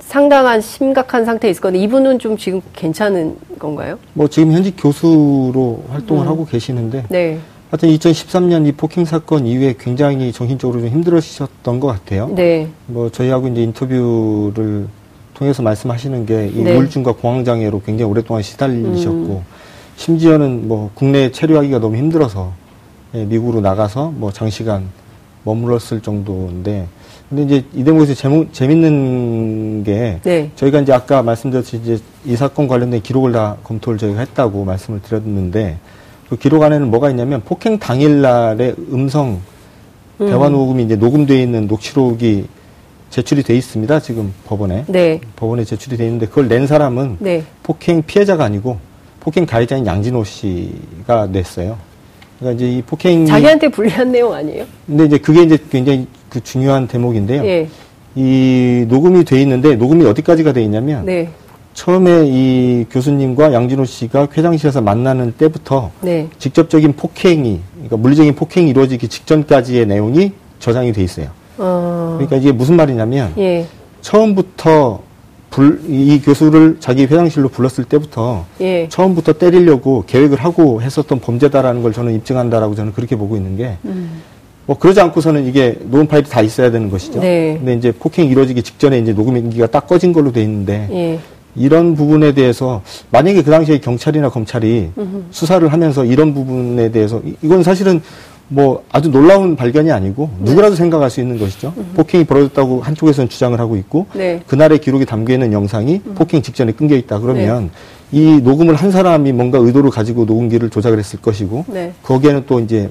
상당한 0.00 0.60
심각한 0.60 1.24
상태에 1.24 1.50
있을 1.50 1.60
건데 1.60 1.78
이분은 1.80 2.18
좀 2.18 2.36
지금 2.36 2.62
괜찮은 2.72 3.36
건가요? 3.58 3.98
뭐 4.14 4.28
지금 4.28 4.52
현직 4.52 4.76
교수로 4.78 5.84
활동을 5.90 6.24
음. 6.24 6.28
하고 6.28 6.46
계시는데 6.46 7.04
네. 7.08 7.38
하여튼 7.70 7.88
2013년 7.90 8.66
이 8.66 8.72
폭행 8.72 9.04
사건 9.04 9.46
이후에 9.46 9.74
굉장히 9.78 10.32
정신적으로 10.32 10.80
좀 10.80 10.88
힘들으셨던 10.88 11.80
것 11.80 11.88
같아요. 11.88 12.30
네. 12.34 12.68
뭐 12.86 13.10
저희하고 13.10 13.48
이제 13.48 13.62
인터뷰를 13.62 14.86
통해서 15.34 15.62
말씀하시는 15.62 16.26
게이 16.26 16.62
네. 16.62 16.76
우울증과 16.76 17.12
공황장애로 17.12 17.82
굉장히 17.84 18.10
오랫동안 18.10 18.42
시달리셨고 18.42 19.42
음. 19.42 19.44
심지어는 19.96 20.68
뭐 20.68 20.90
국내에 20.94 21.30
체류하기가 21.30 21.78
너무 21.80 21.96
힘들어서 21.96 22.52
예, 23.14 23.24
미국으로 23.24 23.60
나가서 23.60 24.12
뭐 24.16 24.32
장시간 24.32 24.88
머물렀을 25.44 26.00
정도인데 26.00 26.86
근데 27.28 27.42
이제 27.42 27.64
이 27.74 27.84
대목에서 27.84 28.14
재무, 28.14 28.46
재밌는 28.52 29.84
게 29.84 30.20
네. 30.22 30.50
저희가 30.56 30.80
이제 30.80 30.92
아까 30.92 31.22
말씀드렸듯이 31.22 31.80
이제 31.82 31.98
이 32.24 32.36
사건 32.36 32.68
관련된 32.68 33.02
기록을 33.02 33.32
다 33.32 33.56
검토를 33.64 33.98
저희가 33.98 34.20
했다고 34.20 34.64
말씀을 34.64 35.00
드렸는데 35.02 35.78
그 36.28 36.36
기록 36.36 36.62
안에는 36.62 36.90
뭐가 36.90 37.10
있냐면 37.10 37.42
폭행 37.42 37.78
당일 37.78 38.20
날의 38.20 38.74
음성 38.92 39.40
음. 40.20 40.26
대화 40.26 40.48
녹음이 40.48 40.84
이제 40.84 40.96
녹음되어 40.96 41.36
있는 41.36 41.66
녹취록이 41.66 42.46
제출이 43.14 43.44
돼 43.44 43.56
있습니다. 43.56 44.00
지금 44.00 44.34
법원에. 44.44 44.86
네. 44.88 45.20
법원에 45.36 45.62
제출이 45.64 45.96
돼 45.96 46.04
있는데 46.06 46.26
그걸 46.26 46.48
낸 46.48 46.66
사람은 46.66 47.18
네. 47.20 47.44
폭행 47.62 48.02
피해자가 48.02 48.42
아니고 48.42 48.78
폭행 49.20 49.46
가해자인 49.46 49.86
양진호 49.86 50.24
씨가 50.24 51.28
냈어요. 51.30 51.78
그러니까 52.40 52.56
이제 52.56 52.72
이 52.72 52.82
폭행 52.82 53.24
자기한테 53.24 53.68
불리한 53.68 54.10
내용 54.10 54.32
아니에요? 54.32 54.64
근데 54.84 55.04
이제 55.04 55.18
그게 55.18 55.44
이제 55.44 55.56
굉장히 55.70 56.08
그 56.28 56.42
중요한 56.42 56.88
대목인데요. 56.88 57.44
예. 57.44 57.68
이 58.16 58.84
녹음이 58.88 59.24
돼 59.24 59.40
있는데 59.42 59.76
녹음이 59.76 60.04
어디까지가 60.06 60.52
돼 60.52 60.64
있냐면 60.64 61.06
네. 61.06 61.30
처음에 61.72 62.24
이 62.26 62.84
교수님과 62.90 63.52
양진호 63.52 63.84
씨가 63.84 64.26
회장실에서 64.36 64.80
만나는 64.80 65.34
때부터 65.38 65.92
네. 66.00 66.26
직접적인 66.40 66.94
폭행이 66.94 67.60
그러니까 67.74 67.96
물리적인 67.96 68.34
폭행이 68.34 68.70
이루어지기 68.70 69.06
직전까지의 69.06 69.86
내용이 69.86 70.32
저장이 70.58 70.92
돼 70.92 71.04
있어요. 71.04 71.28
어. 71.58 72.14
그러니까 72.18 72.36
이게 72.36 72.52
무슨 72.52 72.76
말이냐면 72.76 73.32
예. 73.38 73.66
처음부터 74.00 75.00
불, 75.50 75.80
이 75.88 76.20
교수를 76.20 76.78
자기 76.80 77.04
회장실로 77.04 77.48
불렀을 77.48 77.84
때부터 77.84 78.44
예. 78.60 78.88
처음부터 78.88 79.34
때리려고 79.34 80.02
계획을 80.06 80.38
하고 80.38 80.82
했었던 80.82 81.20
범죄다라는 81.20 81.82
걸 81.82 81.92
저는 81.92 82.14
입증한다라고 82.16 82.74
저는 82.74 82.92
그렇게 82.92 83.14
보고 83.14 83.36
있는 83.36 83.56
게, 83.56 83.76
음. 83.84 84.20
뭐 84.66 84.76
그러지 84.76 85.00
않고서는 85.00 85.46
이게 85.46 85.78
녹음 85.82 86.08
파일이 86.08 86.28
다 86.28 86.40
있어야 86.40 86.72
되는 86.72 86.90
것이죠. 86.90 87.20
네. 87.20 87.54
근데 87.58 87.74
이제 87.74 87.92
폭행이 87.92 88.28
이루어지기 88.30 88.62
직전에 88.62 88.98
이제 88.98 89.12
녹음 89.12 89.36
인기가 89.36 89.68
딱 89.68 89.86
꺼진 89.86 90.12
걸로 90.12 90.32
돼 90.32 90.42
있는데, 90.42 90.88
예. 90.90 91.20
이런 91.56 91.94
부분에 91.94 92.32
대해서 92.32 92.82
만약에 93.10 93.44
그 93.44 93.50
당시에 93.52 93.78
경찰이나 93.78 94.28
검찰이 94.30 94.90
음흠. 94.98 95.24
수사를 95.30 95.72
하면서 95.72 96.04
이런 96.04 96.34
부분에 96.34 96.90
대해서 96.90 97.22
이건 97.42 97.62
사실은 97.62 98.02
뭐 98.48 98.84
아주 98.92 99.10
놀라운 99.10 99.56
발견이 99.56 99.90
아니고 99.90 100.30
네. 100.38 100.50
누구라도 100.50 100.76
생각할 100.76 101.10
수 101.10 101.20
있는 101.20 101.38
것이죠. 101.38 101.72
음. 101.76 101.92
폭행이 101.94 102.24
벌어졌다고 102.24 102.82
한쪽에서는 102.82 103.28
주장을 103.28 103.58
하고 103.58 103.76
있고 103.76 104.06
네. 104.14 104.40
그날의 104.46 104.78
기록이 104.78 105.06
담겨 105.06 105.32
있는 105.32 105.52
영상이 105.52 106.02
음. 106.06 106.14
폭행 106.14 106.42
직전에 106.42 106.72
끊겨 106.72 106.94
있다 106.96 107.18
그러면 107.20 107.70
네. 108.10 108.18
이 108.20 108.40
녹음을 108.42 108.74
한 108.74 108.90
사람이 108.90 109.32
뭔가 109.32 109.58
의도를 109.58 109.90
가지고 109.90 110.24
녹음기를 110.24 110.70
조작을 110.70 110.98
했을 110.98 111.20
것이고 111.20 111.64
네. 111.68 111.92
거기에는 112.02 112.44
또 112.46 112.60
이제 112.60 112.90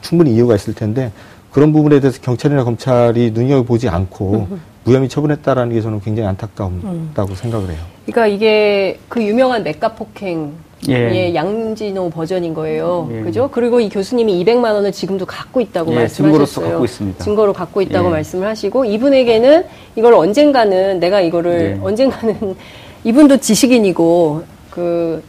충분히 0.00 0.34
이유가 0.34 0.54
있을 0.54 0.74
텐데 0.74 1.12
그런 1.52 1.72
부분에 1.72 2.00
대해서 2.00 2.20
경찰이나 2.20 2.64
검찰이 2.64 3.32
눈여겨보지 3.32 3.88
않고 3.88 4.46
음. 4.50 4.60
무혐의 4.84 5.08
처분했다라는 5.08 5.74
게 5.74 5.82
저는 5.82 6.00
굉장히 6.00 6.28
안타깝다고 6.28 6.70
음. 6.84 7.34
생각을 7.34 7.70
해요. 7.70 7.78
그러니까 8.10 8.26
이게 8.26 8.98
그 9.08 9.22
유명한 9.22 9.62
맥가 9.62 9.94
폭행 9.94 10.52
예. 10.88 10.94
예. 10.94 11.34
양진호 11.34 12.10
버전인 12.10 12.54
거예요. 12.54 13.08
예. 13.12 13.20
그죠? 13.20 13.48
그리고 13.52 13.80
이 13.80 13.88
교수님이 13.88 14.44
200만 14.44 14.72
원을 14.72 14.92
지금도 14.92 15.26
갖고 15.26 15.60
있다고 15.60 15.92
예, 15.92 15.96
말씀하셨어요. 15.96 16.46
증거로 16.46 16.70
갖고 16.70 16.84
있습니다. 16.84 17.24
증거로 17.24 17.52
갖고 17.52 17.82
있다고 17.82 18.08
예. 18.08 18.12
말씀을 18.12 18.48
하시고 18.48 18.84
이분에게는 18.86 19.64
이걸 19.96 20.14
언젠가는 20.14 20.98
내가 20.98 21.20
이거를 21.20 21.78
예. 21.78 21.84
언젠가는 21.84 22.56
이분도 23.04 23.36
지식인이고 23.38 24.42
그 24.70 25.22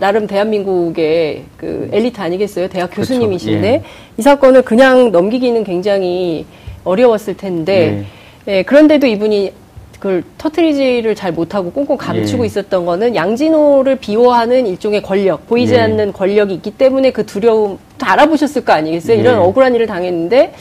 나름 0.00 0.26
대한민국의 0.26 1.44
그 1.56 1.88
엘리트 1.92 2.20
아니겠어요? 2.20 2.68
대학 2.68 2.90
그렇죠. 2.90 3.12
교수님이신데 3.12 3.70
그렇죠. 3.70 3.84
이 4.16 4.22
사건을 4.22 4.62
그냥 4.62 5.12
넘기기는 5.12 5.62
굉장히 5.64 6.46
어려웠을 6.84 7.36
텐데 7.36 8.06
예, 8.46 8.62
그런데도 8.62 9.06
이분이 9.06 9.52
그걸 9.98 10.22
터트리지를 10.38 11.14
잘 11.14 11.32
못하고 11.32 11.70
꽁꽁 11.72 11.96
감추고 11.96 12.44
예. 12.44 12.46
있었던 12.46 12.86
거는 12.86 13.14
양진호를 13.16 13.96
비호하는 13.96 14.66
일종의 14.66 15.02
권력, 15.02 15.46
보이지 15.48 15.74
예. 15.74 15.80
않는 15.80 16.12
권력이 16.12 16.54
있기 16.54 16.72
때문에 16.72 17.10
그 17.10 17.26
두려움 17.26 17.78
다 17.98 18.12
알아보셨을 18.12 18.64
거 18.64 18.72
아니겠어요? 18.72 19.16
예. 19.16 19.20
이런 19.20 19.38
억울한 19.38 19.74
일을 19.74 19.86
당했는데 19.86 20.54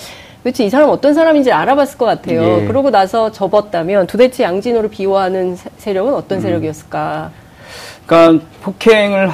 도대체 0.44 0.64
이 0.66 0.70
사람 0.70 0.90
어떤 0.90 1.14
사람인지 1.14 1.52
알아봤을 1.52 1.98
것 1.98 2.06
같아요. 2.06 2.62
예. 2.62 2.66
그러고 2.66 2.90
나서 2.90 3.32
접었다면 3.32 4.08
도대체 4.08 4.44
양진호를 4.44 4.90
비호하는 4.90 5.58
세력은 5.78 6.14
어떤 6.14 6.40
음. 6.40 6.42
세력이었을까? 6.42 7.32
그러니까 8.06 8.46
폭행을 8.62 9.30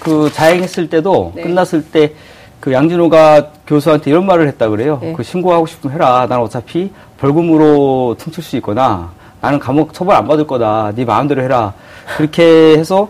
그 0.00 0.30
자행했을 0.32 0.88
때도 0.88 1.32
네. 1.34 1.42
끝났을 1.42 1.84
때 1.84 2.12
그 2.60 2.72
양진호가 2.72 3.52
교수한테 3.66 4.10
이런 4.10 4.26
말을 4.26 4.48
했다 4.48 4.68
그래요. 4.68 4.98
네. 5.00 5.12
그 5.12 5.22
신고하고 5.22 5.66
싶으면 5.66 5.94
해라. 5.94 6.26
난 6.28 6.40
어차피 6.40 6.90
벌금으로 7.18 8.16
퉁칠 8.18 8.42
수 8.42 8.56
있거나 8.56 9.12
나는 9.40 9.58
감옥 9.58 9.92
처벌 9.92 10.16
안 10.16 10.26
받을 10.26 10.46
거다. 10.46 10.92
네 10.94 11.04
마음대로 11.04 11.42
해라. 11.42 11.72
그렇게 12.16 12.42
해서 12.76 13.08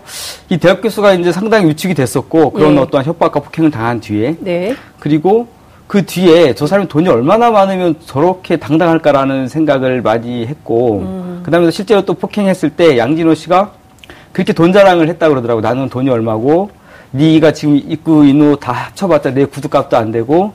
이 0.48 0.58
대학 0.58 0.82
교수가 0.82 1.14
이제 1.14 1.32
상당히 1.32 1.68
위축이 1.68 1.94
됐었고 1.94 2.50
그런 2.50 2.74
네. 2.74 2.80
어떠한 2.82 3.06
협박과 3.06 3.40
폭행을 3.40 3.70
당한 3.70 4.00
뒤에 4.00 4.36
네. 4.40 4.74
그리고 4.98 5.46
그 5.86 6.04
뒤에 6.04 6.54
저 6.54 6.66
사람이 6.66 6.88
돈이 6.88 7.08
얼마나 7.08 7.50
많으면 7.50 7.94
저렇게 8.04 8.56
당당할까라는 8.58 9.48
생각을 9.48 10.02
많이 10.02 10.46
했고 10.46 10.98
음. 11.00 11.40
그다음에 11.44 11.70
실제로 11.70 12.02
또 12.04 12.12
폭행했을 12.14 12.70
때 12.70 12.98
양진호 12.98 13.34
씨가 13.34 13.70
그렇게 14.32 14.52
돈 14.52 14.72
자랑을 14.72 15.08
했다 15.08 15.28
그러더라고. 15.28 15.60
나는 15.62 15.88
돈이 15.88 16.10
얼마고 16.10 16.70
네가 17.12 17.52
지금 17.52 17.76
입고 17.76 18.24
있는 18.24 18.52
옷 18.52 18.60
다 18.60 18.72
합쳐봤자 18.72 19.30
내 19.32 19.46
구두값도 19.46 19.96
안 19.96 20.12
되고 20.12 20.52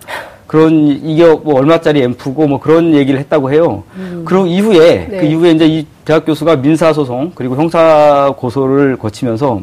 그런 0.54 0.86
이게 1.04 1.26
뭐 1.26 1.56
얼마짜리 1.58 2.04
앰프고 2.04 2.46
뭐 2.46 2.60
그런 2.60 2.94
얘기를 2.94 3.20
했다고 3.20 3.52
해요. 3.52 3.82
음. 3.96 4.22
그리고 4.24 4.46
이후에 4.46 5.08
네. 5.10 5.18
그 5.18 5.26
이후에 5.26 5.50
이제 5.50 5.66
이 5.66 5.88
대학 6.06 6.26
교수가 6.28 6.58
민사 6.58 6.94
소송 6.94 7.32
그리고 7.34 7.56
형사 7.56 8.32
고소를 8.38 8.98
거치면서 8.98 9.62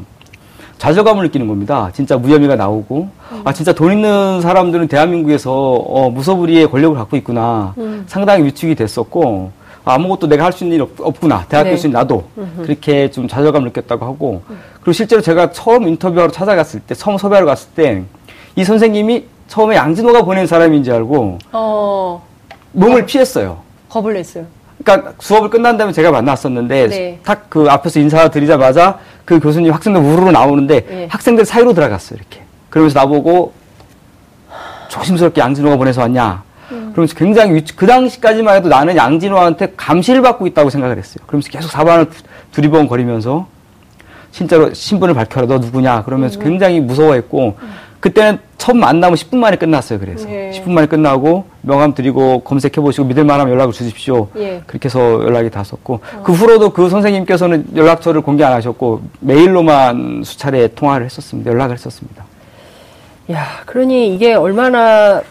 좌절감을 0.79 1.23
느끼는 1.27 1.47
겁니다. 1.47 1.91
진짜 1.95 2.17
무혐의가 2.17 2.57
나오고 2.57 3.09
음. 3.31 3.41
아 3.45 3.53
진짜 3.53 3.73
돈 3.73 3.93
있는 3.93 4.41
사람들은 4.41 4.89
대한민국에서 4.89 5.53
어, 5.53 6.11
무소불위의 6.11 6.69
권력을 6.69 6.97
갖고 6.99 7.17
있구나. 7.17 7.73
음. 7.79 8.03
상당히 8.09 8.43
위축이 8.47 8.75
됐었고 8.75 9.53
아무것도 9.85 10.27
내가 10.27 10.45
할 10.47 10.53
수 10.53 10.65
있는 10.65 10.79
일 10.79 10.83
없, 10.83 11.21
구나 11.21 11.45
대학 11.49 11.63
네. 11.63 11.71
교수님 11.71 11.93
나도 11.93 12.25
음흠. 12.37 12.63
그렇게 12.63 13.13
좀 13.13 13.29
좌절감을 13.29 13.69
느꼈다고 13.69 14.05
하고 14.05 14.43
음. 14.51 14.59
그리고 14.81 14.91
실제로 14.93 15.23
제가 15.23 15.53
처음 15.53 15.87
인터뷰하러 15.87 16.33
찾아갔을 16.33 16.81
때 16.81 16.97
처음 16.97 17.17
섭외하러 17.17 17.47
갔을 17.47 17.69
때 17.77 18.03
이 18.57 18.65
선생님이 18.65 19.25
처음에 19.51 19.75
양진호가 19.75 20.23
보낸 20.23 20.47
사람인 20.47 20.85
줄 20.85 20.95
알고 20.95 21.39
어... 21.53 22.25
몸을 22.73 23.03
어... 23.03 23.05
피했어요. 23.05 23.59
겁을 23.89 24.15
냈어요. 24.15 24.47
그러니까 24.83 25.13
수업을 25.19 25.51
끝난 25.51 25.77
다음에 25.77 25.93
제가 25.93 26.13
만났었는데 26.13 26.89
네. 26.89 27.19
딱그 27.25 27.67
앞에서 27.69 27.99
인사드리자마자 27.99 29.01
그 29.25 29.41
교수님 29.41 29.73
학생들 29.73 30.01
우르르 30.01 30.31
나오는데 30.31 30.87
네. 30.87 31.09
학생들 31.11 31.45
사이로 31.45 31.75
들어갔어요 31.75 32.17
이렇게. 32.17 32.43
그러면서 32.71 33.01
나보고 33.01 33.53
조심스럽게 34.89 35.41
양진호가 35.41 35.77
보내서 35.77 36.03
왔냐. 36.03 36.45
음. 36.71 36.91
그러면서 36.93 37.17
굉장히 37.17 37.55
위치, 37.55 37.75
그 37.75 37.87
당시까지만 37.87 38.57
해도 38.57 38.69
나는 38.69 38.97
양진호한테 38.97 39.75
감시를 39.77 40.23
받고 40.23 40.47
있다고 40.47 40.71
생각을 40.71 40.97
했어요. 40.97 41.25
그러면서 41.27 41.51
계속 41.51 41.69
사반을 41.69 42.07
두리번 42.53 42.87
거리면서 42.87 43.49
진짜로 44.31 44.73
신분을 44.73 45.15
밝혀라 45.15 45.49
너 45.49 45.59
누구냐 45.59 46.05
그러면서 46.05 46.39
음. 46.39 46.45
굉장히 46.45 46.79
무서워했고 46.79 47.57
음. 47.61 47.90
그때는 48.01 48.39
첫 48.57 48.77
만나면 48.77 49.17
10분 49.17 49.37
만에 49.37 49.57
끝났어요. 49.57 49.99
그래서 49.99 50.29
예. 50.31 50.51
10분 50.55 50.71
만에 50.71 50.87
끝나고 50.87 51.45
명함 51.63 51.95
드리고 51.95 52.41
검색해 52.41 52.75
보시고 52.77 53.07
믿을 53.07 53.25
만하면 53.25 53.53
연락을 53.53 53.73
주십시오. 53.73 54.29
예. 54.37 54.63
그렇게 54.67 54.87
해서 54.87 55.23
연락이 55.23 55.51
닿았었고 55.51 55.95
어. 55.95 56.23
그 56.23 56.33
후로도 56.33 56.71
그 56.71 56.89
선생님께서는 56.89 57.77
연락처를 57.77 58.23
공개 58.23 58.43
안 58.43 58.53
하셨고 58.55 59.03
메일로만 59.21 60.23
수차례 60.25 60.69
통화를 60.69 61.07
했었습니다. 61.07 61.51
연락을 61.51 61.75
했었습니다. 61.75 62.25
야, 63.33 63.63
그러니 63.67 64.15
이게 64.15 64.35
얼마나 64.35 65.23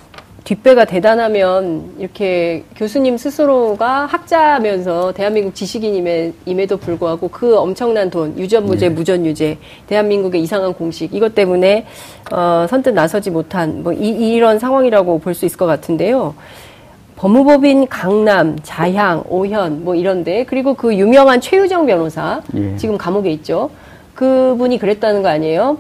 뒷배가 0.44 0.86
대단하면 0.86 1.94
이렇게 2.00 2.64
교수님 2.76 3.18
스스로가 3.18 4.06
학자면서 4.06 5.12
대한민국 5.14 5.54
지식인임에도 5.54 6.78
불구하고 6.78 7.28
그 7.28 7.58
엄청난 7.58 8.10
돈, 8.10 8.38
유전무죄, 8.38 8.90
네. 8.90 8.96
무전유죄, 8.96 9.58
대한민국의 9.88 10.42
이상한 10.42 10.74
공식 10.74 11.14
이것 11.14 11.36
때문에 11.36 11.86
어, 12.32 12.66
선뜻 12.70 12.94
나서지 12.94 13.30
못한 13.32 13.84
뭐 13.84 13.94
이, 13.94 14.08
이런 14.08 14.60
상황이라고 14.60 15.20
볼 15.20 15.34
수 15.34 15.46
있을 15.46 15.58
것 15.58 15.66
같은데요. 15.68 16.34
법무법인 17.16 17.88
강남, 17.88 18.58
자향, 18.64 19.24
오현 19.30 19.84
뭐 19.84 19.94
이런데 19.94 20.46
그리고 20.46 20.74
그 20.74 20.96
유명한 20.96 21.42
최유정 21.42 21.86
변호사 21.86 22.42
예. 22.56 22.76
지금 22.78 22.98
감옥에 22.98 23.30
있죠. 23.32 23.70
그분이 24.16 24.80
그랬다는 24.80 25.22
거 25.22 25.30
아니에요? 25.30 25.78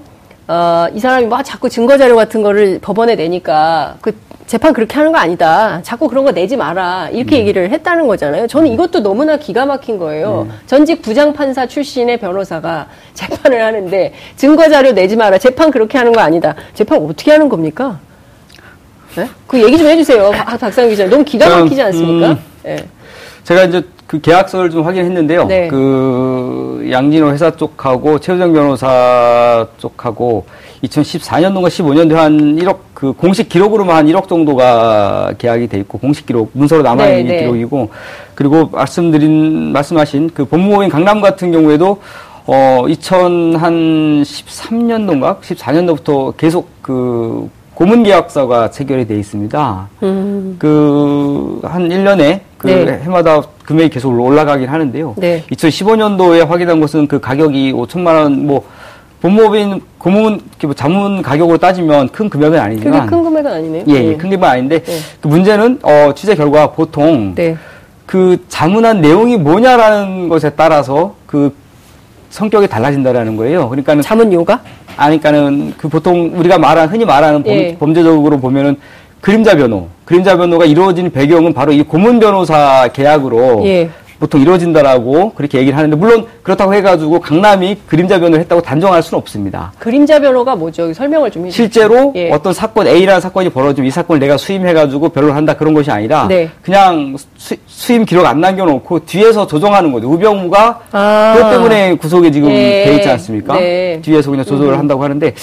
어, 0.49 0.87
이 0.95 0.99
사람이 0.99 1.27
막 1.27 1.43
자꾸 1.43 1.69
증거 1.69 1.95
자료 1.99 2.15
같은 2.15 2.41
거를 2.41 2.79
법원에 2.81 3.13
내니까 3.13 3.97
그 4.01 4.15
재판 4.47 4.73
그렇게 4.73 4.95
하는 4.95 5.11
거 5.11 5.19
아니다. 5.19 5.79
자꾸 5.83 6.07
그런 6.07 6.25
거 6.25 6.31
내지 6.31 6.57
마라. 6.57 7.09
이렇게 7.11 7.35
네. 7.35 7.41
얘기를 7.41 7.69
했다는 7.69 8.07
거잖아요. 8.07 8.47
저는 8.47 8.67
이것도 8.71 9.01
너무나 9.01 9.37
기가 9.37 9.67
막힌 9.67 9.99
거예요. 9.99 10.47
네. 10.49 10.55
전직 10.65 11.03
부장판사 11.03 11.67
출신의 11.67 12.19
변호사가 12.19 12.87
재판을 13.13 13.63
하는데 13.63 14.11
증거 14.37 14.67
자료 14.69 14.91
내지 14.91 15.15
마라. 15.15 15.37
재판 15.37 15.69
그렇게 15.69 15.99
하는 15.99 16.13
거 16.13 16.21
아니다. 16.21 16.55
재판 16.73 16.97
어떻게 17.03 17.29
하는 17.31 17.47
겁니까? 17.47 17.99
네? 19.15 19.29
그 19.45 19.61
얘기 19.61 19.77
좀 19.77 19.85
해주세요. 19.85 20.31
박, 20.31 20.59
박상 20.59 20.89
기자. 20.89 21.07
너무 21.07 21.23
기가 21.23 21.47
막히지 21.47 21.79
않습니까? 21.79 22.31
음, 22.31 22.39
네. 22.63 22.77
제가 23.43 23.65
이제 23.65 23.83
그 24.09 24.19
계약서를 24.19 24.71
좀 24.71 24.83
확인했는데요. 24.83 25.45
네. 25.45 25.67
그 25.67 26.89
양진호 26.89 27.29
회사 27.29 27.51
쪽하고 27.51 28.17
최우정 28.17 28.53
변호사 28.53 29.67
쪽하고 29.77 30.47
2014년도인가 30.83 31.67
15년도에 31.67 32.15
한 32.15 32.55
1억 32.55 32.77
그 32.95 33.13
공식 33.13 33.49
기록으로만 33.49 33.97
한 33.97 34.07
1억 34.07 34.27
정도가 34.27 35.33
계약이 35.37 35.67
돼 35.67 35.77
있고 35.81 35.99
공식 35.99 36.25
기록 36.25 36.49
문서로 36.53 36.81
남아 36.81 37.07
있는 37.07 37.27
네, 37.27 37.33
네. 37.33 37.41
기록이고 37.41 37.91
그리고 38.33 38.69
말씀드린 38.69 39.71
말씀하신 39.73 40.31
그 40.33 40.45
법무법인 40.45 40.89
강남 40.89 41.21
같은 41.21 41.51
경우에도 41.51 42.01
어 42.47 42.85
2013년도인가 42.87 45.39
14년도부터 45.41 46.35
계속 46.35 46.67
그 46.81 47.47
고문 47.75 48.01
계약서가 48.01 48.71
체결이 48.71 49.05
돼 49.05 49.19
있습니다. 49.19 49.87
음. 50.01 50.55
그한 50.57 51.89
1년에 51.89 52.39
그 52.57 52.67
네. 52.67 52.99
해마다 53.03 53.43
금액이 53.69 53.89
계속 53.89 54.19
올라가긴 54.19 54.67
하는데요. 54.67 55.13
네. 55.17 55.43
2015년도에 55.51 56.47
확인한 56.47 56.79
것은 56.79 57.07
그 57.07 57.19
가격이 57.19 57.71
5천만 57.73 58.15
원, 58.15 58.47
뭐 58.47 58.65
법무법인 59.21 59.81
고문 59.99 60.41
뭐 60.63 60.73
자문 60.73 61.21
가격으로 61.21 61.59
따지면 61.59 62.09
큰 62.09 62.29
금액은 62.29 62.57
아니지만 62.59 63.05
큰 63.05 63.21
금액은 63.21 63.51
아니네요. 63.51 63.83
예, 63.87 63.93
예. 63.93 63.99
네. 63.99 64.17
큰 64.17 64.29
금액은 64.31 64.43
아닌데 64.43 64.81
네. 64.81 64.97
그 65.21 65.27
문제는 65.27 65.79
어 65.83 66.13
취재 66.15 66.33
결과 66.33 66.71
보통 66.71 67.35
네. 67.35 67.55
그 68.07 68.43
자문한 68.47 69.01
내용이 69.01 69.37
뭐냐라는 69.37 70.29
것에 70.29 70.49
따라서 70.51 71.13
그 71.27 71.53
성격이 72.31 72.67
달라진다라는 72.67 73.35
거예요. 73.35 73.69
그러니까는 73.69 74.01
자문료가 74.01 74.61
아니, 74.97 75.19
그러니까는 75.19 75.75
그 75.77 75.89
보통 75.89 76.31
우리가 76.33 76.57
말하는 76.57 76.91
흔히 76.91 77.05
말하는 77.05 77.43
예. 77.45 77.77
범, 77.77 77.93
죄적으로 77.93 78.39
보면은 78.39 78.77
그림자 79.21 79.55
변호, 79.55 79.87
그림자 80.05 80.37
변호가 80.37 80.65
이루어진 80.65 81.11
배경은 81.11 81.53
바로 81.53 81.71
이 81.71 81.83
고문 81.83 82.19
변호사 82.19 82.87
계약으로 82.93 83.63
예. 83.65 83.89
보통 84.19 84.41
이루어진다라고 84.41 85.33
그렇게 85.33 85.59
얘기를 85.59 85.77
하는데 85.77 85.95
물론 85.95 86.25
그렇다고 86.43 86.73
해가지고 86.73 87.21
강남이 87.21 87.77
그림자 87.87 88.19
변호를 88.19 88.41
했다고 88.41 88.61
단정할 88.61 89.01
수는 89.01 89.19
없습니다. 89.19 89.71
그림자 89.79 90.19
변호가 90.19 90.55
뭐죠? 90.55 90.93
설명을 90.93 91.31
좀 91.31 91.45
해주세요. 91.45 91.65
실제로 91.65 92.11
예. 92.15 92.29
어떤 92.31 92.51
사건 92.51 92.87
A라는 92.87 93.21
사건이 93.21 93.49
벌어지면 93.49 93.87
이 93.87 93.91
사건을 93.91 94.19
내가 94.19 94.37
수임해가지고 94.37 95.09
변호를 95.09 95.35
한다 95.35 95.53
그런 95.53 95.73
것이 95.73 95.89
아니라 95.89 96.27
네. 96.27 96.49
그냥 96.61 97.15
수, 97.37 97.93
임 97.93 98.03
기록 98.03 98.25
안 98.25 98.41
남겨놓고 98.41 99.05
뒤에서 99.05 99.47
조정하는 99.47 99.91
거죠. 99.93 100.09
우병우가 100.11 100.79
아. 100.91 101.33
그것 101.35 101.51
때문에 101.51 101.93
구속에 101.95 102.29
지금 102.29 102.49
예. 102.51 102.83
돼 102.85 102.95
있지 102.95 103.09
않습니까? 103.09 103.53
네. 103.53 103.99
뒤에서 104.01 104.29
그냥 104.29 104.45
조절을 104.45 104.73
음. 104.73 104.79
한다고 104.79 105.03
하는데 105.03 105.33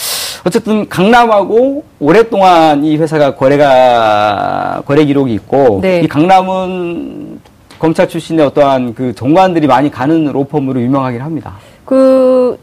어쨌든 0.44 0.86
강남하고 0.88 1.82
오랫동안 1.98 2.84
이 2.84 2.96
회사가 2.98 3.34
거래가 3.34 4.82
거래 4.86 5.04
기록이 5.04 5.32
있고 5.32 5.80
네. 5.80 6.02
이 6.04 6.08
강남은 6.08 7.40
검찰 7.78 8.08
출신의 8.08 8.46
어떠한 8.46 8.94
그 8.94 9.14
정관들이 9.14 9.66
많이 9.66 9.90
가는 9.90 10.24
로펌으로 10.32 10.80
유명하긴 10.80 11.20
합니다. 11.20 11.54
그 11.84 12.58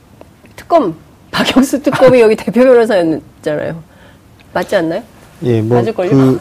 특검 0.55 0.95
박영수 1.31 1.81
특검이 1.81 2.19
여기 2.21 2.35
대표 2.35 2.63
변호사였잖아요. 2.63 3.75
맞지 4.53 4.75
않나요? 4.75 5.01
예, 5.43 5.61
뭐 5.61 5.77
맞을걸요? 5.77 6.09
그 6.09 6.39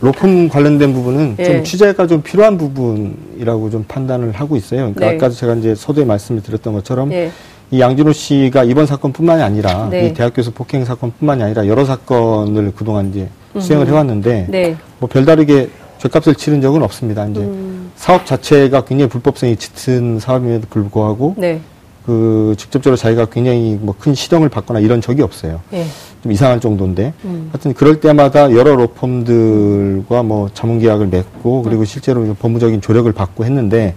로펌 0.00 0.48
관련된 0.48 0.92
부분은 0.92 1.36
예. 1.38 1.44
좀 1.44 1.64
취재가 1.64 2.06
좀 2.06 2.22
필요한 2.22 2.58
부분이라고 2.58 3.70
좀 3.70 3.84
판단을 3.86 4.32
하고 4.32 4.56
있어요. 4.56 4.80
그러니까 4.80 5.00
네. 5.00 5.16
아까도 5.16 5.34
제가 5.34 5.54
이제 5.54 5.74
서두에 5.74 6.04
말씀을 6.04 6.42
드렸던 6.42 6.74
것처럼 6.74 7.12
예. 7.12 7.30
이 7.70 7.80
양진호 7.80 8.12
씨가 8.12 8.64
이번 8.64 8.86
사건뿐만이 8.86 9.42
아니라 9.42 9.88
네. 9.90 10.06
이 10.06 10.14
대학 10.14 10.34
교수 10.34 10.50
폭행 10.52 10.84
사건뿐만이 10.84 11.42
아니라 11.42 11.66
여러 11.66 11.84
사건을 11.84 12.72
그동안 12.76 13.10
이제 13.10 13.28
수행을 13.58 13.86
해왔는데 13.86 14.46
네. 14.50 14.76
뭐 14.98 15.08
별다르게 15.08 15.70
죗값을 16.02 16.34
치른 16.34 16.60
적은 16.60 16.82
없습니다. 16.82 17.26
이제 17.26 17.40
음. 17.40 17.90
사업 17.96 18.26
자체가 18.26 18.84
굉장히 18.84 19.08
불법성이 19.08 19.56
짙은 19.56 20.18
사업임에도 20.18 20.66
불구하고 20.68 21.34
네. 21.38 21.60
그 22.04 22.54
직접적으로 22.58 22.96
자기가 22.96 23.26
굉장히 23.26 23.78
뭐 23.80 23.94
큰 23.98 24.12
시정을 24.14 24.48
받거나 24.48 24.80
이런 24.80 25.00
적이 25.00 25.22
없어요. 25.22 25.60
네. 25.70 25.86
좀 26.22 26.32
이상할 26.32 26.58
정도인데 26.60 27.12
음. 27.24 27.48
하여튼 27.52 27.74
그럴 27.74 28.00
때마다 28.00 28.50
여러 28.52 28.74
로펌들과 28.74 30.22
뭐 30.24 30.50
자문 30.54 30.78
계약을 30.80 31.06
맺고 31.06 31.62
그리고 31.62 31.84
실제로 31.84 32.24
법무적인 32.34 32.80
조력을 32.80 33.10
받고 33.12 33.44
했는데 33.44 33.94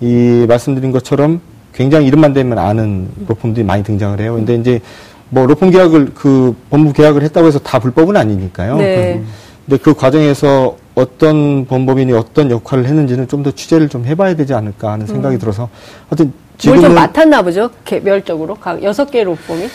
이 0.00 0.46
말씀드린 0.48 0.90
것처럼 0.92 1.40
굉장히 1.74 2.06
이름만 2.06 2.32
되면 2.32 2.58
아는 2.58 3.08
로펌들이 3.28 3.64
많이 3.64 3.82
등장을 3.82 4.18
해요. 4.20 4.34
근데 4.34 4.54
이제 4.54 4.80
뭐 5.28 5.46
로펌 5.46 5.70
계약을 5.70 6.12
그 6.14 6.54
법무 6.70 6.92
계약을 6.92 7.22
했다고 7.22 7.46
해서 7.46 7.58
다 7.58 7.78
불법은 7.78 8.16
아니니까요. 8.16 8.76
네. 8.78 9.22
근데 9.66 9.82
그 9.82 9.94
과정에서 9.94 10.76
어떤 10.94 11.64
범법인이 11.66 12.12
어떤 12.12 12.50
역할을 12.50 12.84
했는지는 12.86 13.28
좀 13.28 13.42
더 13.42 13.50
취재를 13.50 13.88
좀 13.88 14.04
해봐야 14.04 14.34
되지 14.36 14.54
않을까 14.54 14.92
하는 14.92 15.06
생각이 15.06 15.36
음. 15.36 15.38
들어서 15.40 15.68
하여튼 16.08 16.32
지금은 16.58 16.82
좀 16.82 16.94
맡았나 16.94 17.42
보죠 17.42 17.70
개별적으로 17.84 18.54
각 18.54 18.82
여섯 18.84 19.10
개 19.10 19.24
로펌이 19.24 19.68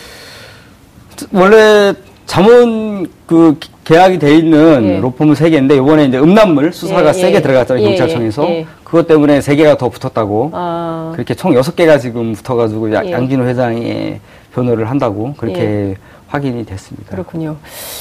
원래 1.32 1.92
자문 2.24 3.10
그 3.26 3.58
계약이 3.84 4.18
돼 4.18 4.36
있는 4.36 4.84
예. 4.84 5.00
로펌은 5.00 5.34
세 5.34 5.50
개인데 5.50 5.76
이번에 5.76 6.04
이제 6.06 6.18
음란물 6.18 6.72
수사가 6.72 7.08
예, 7.08 7.12
세게 7.12 7.36
예. 7.36 7.42
들어갔잖아요 7.42 7.82
예, 7.84 7.88
경찰청에서 7.88 8.44
예, 8.48 8.50
예. 8.60 8.66
그것 8.84 9.06
때문에 9.06 9.40
세 9.40 9.56
개가 9.56 9.76
더 9.76 9.88
붙었다고 9.88 10.50
아. 10.54 11.12
그렇게 11.14 11.34
총 11.34 11.54
여섯 11.54 11.74
개가 11.74 11.98
지금 11.98 12.34
붙어가지고 12.34 12.94
양진호 12.94 13.44
회장이 13.44 14.20
변호를 14.54 14.88
한다고 14.88 15.34
그렇게 15.36 15.96
확인이 16.28 16.64
됐습니다. 16.64 17.10
그렇군요. 17.10 17.56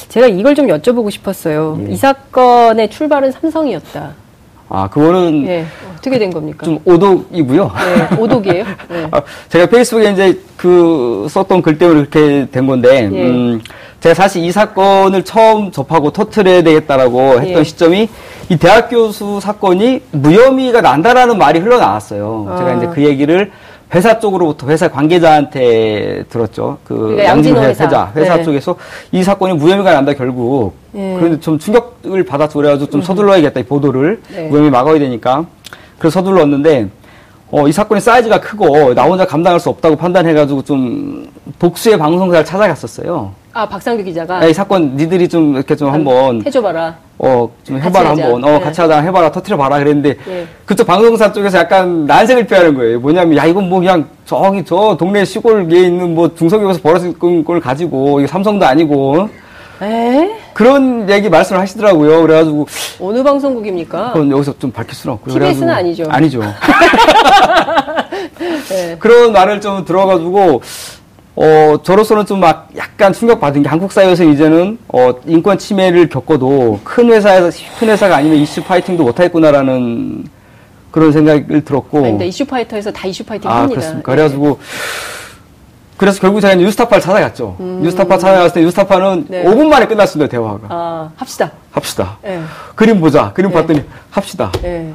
제가 0.10 0.28
이걸 0.28 0.54
좀 0.54 0.68
여쭤보고 0.68 1.10
싶었어요. 1.10 1.80
예. 1.88 1.94
이 1.94 1.96
사건의 1.96 2.90
출발은 2.90 3.32
삼성이었다. 3.32 4.12
아, 4.70 4.90
그거는. 4.90 5.48
예. 5.48 5.66
어떻게 5.94 6.20
된 6.20 6.32
겁니까? 6.32 6.66
좀 6.66 6.80
오독이고요. 6.86 7.72
네, 7.74 8.18
오독이에요? 8.18 8.66
네. 8.90 9.08
아, 9.12 9.22
제가 9.50 9.66
페이스북에 9.68 10.12
이제 10.12 10.40
그 10.58 11.26
썼던 11.30 11.62
글 11.62 11.78
때문에 11.78 12.06
그렇게 12.06 12.48
된 12.52 12.68
건데, 12.68 13.10
예. 13.12 13.30
음, 13.30 13.62
제가 14.02 14.14
사실 14.14 14.44
이 14.44 14.52
사건을 14.52 15.24
처음 15.24 15.72
접하고 15.72 16.12
터트려야 16.12 16.62
되겠다라고 16.64 17.42
했던 17.42 17.60
예. 17.60 17.64
시점이 17.64 18.10
이 18.50 18.58
대학 18.58 18.90
교수 18.90 19.40
사건이 19.42 20.02
무혐의가 20.12 20.82
난다라는 20.82 21.38
말이 21.38 21.60
흘러나왔어요. 21.60 22.48
아. 22.50 22.58
제가 22.58 22.74
이제 22.76 22.88
그 22.88 23.04
얘기를 23.04 23.52
회사 23.94 24.20
쪽으로부터 24.20 24.68
회사 24.68 24.90
관계자한테 24.90 26.26
들었죠. 26.30 26.78
그 26.84 26.96
그러니까 26.96 27.26
양진호 27.26 27.62
회사, 27.62 27.86
회사, 27.86 28.12
회사 28.16 28.36
네. 28.38 28.44
쪽에서 28.44 28.76
이 29.12 29.24
사건이 29.24 29.54
무혐의가 29.54 29.94
난다 29.94 30.14
결국. 30.14 30.74
네. 30.92 31.16
그런데 31.18 31.40
좀 31.40 31.58
충격을 31.58 32.26
받아서 32.26 32.60
그래가지고 32.60 32.90
좀 32.92 33.00
음. 33.00 33.04
서둘러야겠다 33.04 33.62
이 33.62 33.64
보도를 33.64 34.22
네. 34.30 34.48
무혐의 34.50 34.72
막아야 34.72 35.00
되니까. 35.00 35.46
그래서 35.98 36.20
서둘렀는데 36.20 36.90
어, 37.50 37.68
이 37.68 37.72
사건의 37.72 38.02
사이즈가 38.02 38.42
크고 38.42 38.94
나 38.94 39.04
혼자 39.04 39.26
감당할 39.26 39.60
수 39.60 39.70
없다고 39.70 39.96
판단해가지고 39.96 40.64
좀 40.64 41.32
독수의 41.58 41.98
방송사를 41.98 42.44
찾아갔었어요. 42.44 43.32
아 43.58 43.68
박상규 43.68 44.04
기자가. 44.04 44.40
네, 44.40 44.52
이 44.52 44.54
사건 44.54 44.96
니들이 44.96 45.28
좀 45.28 45.56
이렇게 45.56 45.76
좀 45.76 45.92
한번 45.92 46.44
해줘봐라. 46.46 46.96
어, 47.18 47.50
좀 47.64 47.82
해봐라 47.82 48.12
한번. 48.12 48.44
어, 48.44 48.52
네. 48.52 48.60
같이 48.60 48.80
하자 48.82 49.02
해봐라 49.02 49.32
터트려 49.32 49.58
봐라 49.58 49.80
그랬는데 49.80 50.16
네. 50.28 50.46
그쪽 50.64 50.86
방송사 50.86 51.32
쪽에서 51.32 51.58
약간 51.58 52.06
난색을 52.06 52.46
표하는 52.46 52.76
거예요. 52.76 53.00
뭐냐면 53.00 53.36
야 53.36 53.46
이건 53.46 53.68
뭐 53.68 53.80
그냥 53.80 54.06
저기 54.26 54.64
저 54.64 54.96
동네 55.00 55.26
시골에 55.26 55.64
있는 55.64 56.14
뭐 56.14 56.36
중소기업에서 56.36 56.82
벌어진 56.82 57.18
걸 57.44 57.60
가지고 57.60 58.20
이게 58.20 58.28
삼성도 58.28 58.64
아니고. 58.64 59.28
에? 59.82 60.30
그런 60.54 61.10
얘기 61.10 61.28
말씀을 61.28 61.60
하시더라고요. 61.62 62.22
그래가지고 62.22 62.68
어느 63.00 63.24
방송국입니까? 63.24 64.12
그건 64.14 64.30
여기서 64.30 64.54
좀 64.60 64.72
밝힐 64.72 64.94
수는 64.94 65.16
없고요. 65.16 65.34
TBS는 65.34 65.74
아니죠. 65.74 66.06
아니죠. 66.10 66.42
네. 68.70 68.96
그런 69.00 69.32
말을 69.34 69.62
좀 69.62 69.84
들어가지고 69.84 70.62
어, 71.40 71.78
저로서는 71.84 72.26
좀 72.26 72.38
막 72.40 72.70
약간 72.76 73.14
충격받은 73.14 73.64
게 73.64 73.70
한국 73.70 73.92
사회에서 73.92 74.24
이제는 74.24 74.78
어, 74.88 75.12
인권 75.26 75.58
침해를 75.58 76.10
겪어도 76.10 76.80
큰 76.84 77.10
회사에서, 77.12 77.50
큰 77.80 77.90
회사가 77.90 78.18
아니면 78.18 78.40
이슈 78.40 78.64
파이팅도 78.64 79.04
못하겠구나라는 79.04 80.26
그런 80.92 81.12
생각을 81.12 81.64
들었고. 81.64 82.00
아닙니다. 82.00 82.26
이슈 82.26 82.46
파이터에서 82.46 82.92
다 82.92 83.08
이슈 83.08 83.24
파이팅 83.24 83.50
아, 83.50 83.58
합니다. 83.62 83.80
그렇습니까? 83.80 84.12
그래가지고, 84.12 84.60
그래서 85.98 86.20
결국 86.22 86.42
제가 86.42 86.56
뉴스타파를 86.56 87.02
찾아갔죠. 87.02 87.56
음. 87.60 87.82
뉴스타파 87.84 88.18
찾아갔을 88.18 88.54
때 88.54 88.62
뉴스타파는 88.62 89.26
네. 89.30 89.44
5분 89.44 89.68
만에 89.68 89.86
끝났습니다, 89.88 90.30
대화가. 90.30 90.60
아, 90.70 91.12
합시다. 91.16 91.52
합시다. 91.72 92.18
네. 92.24 92.42
그림 92.76 93.00
보자. 93.00 93.32
그림 93.34 93.50
네. 93.50 93.56
봤더니 93.56 93.84
합시다. 94.12 94.52
네. 94.62 94.94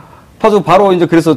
바로 0.64 0.92
이제 0.92 1.06
그래서 1.06 1.36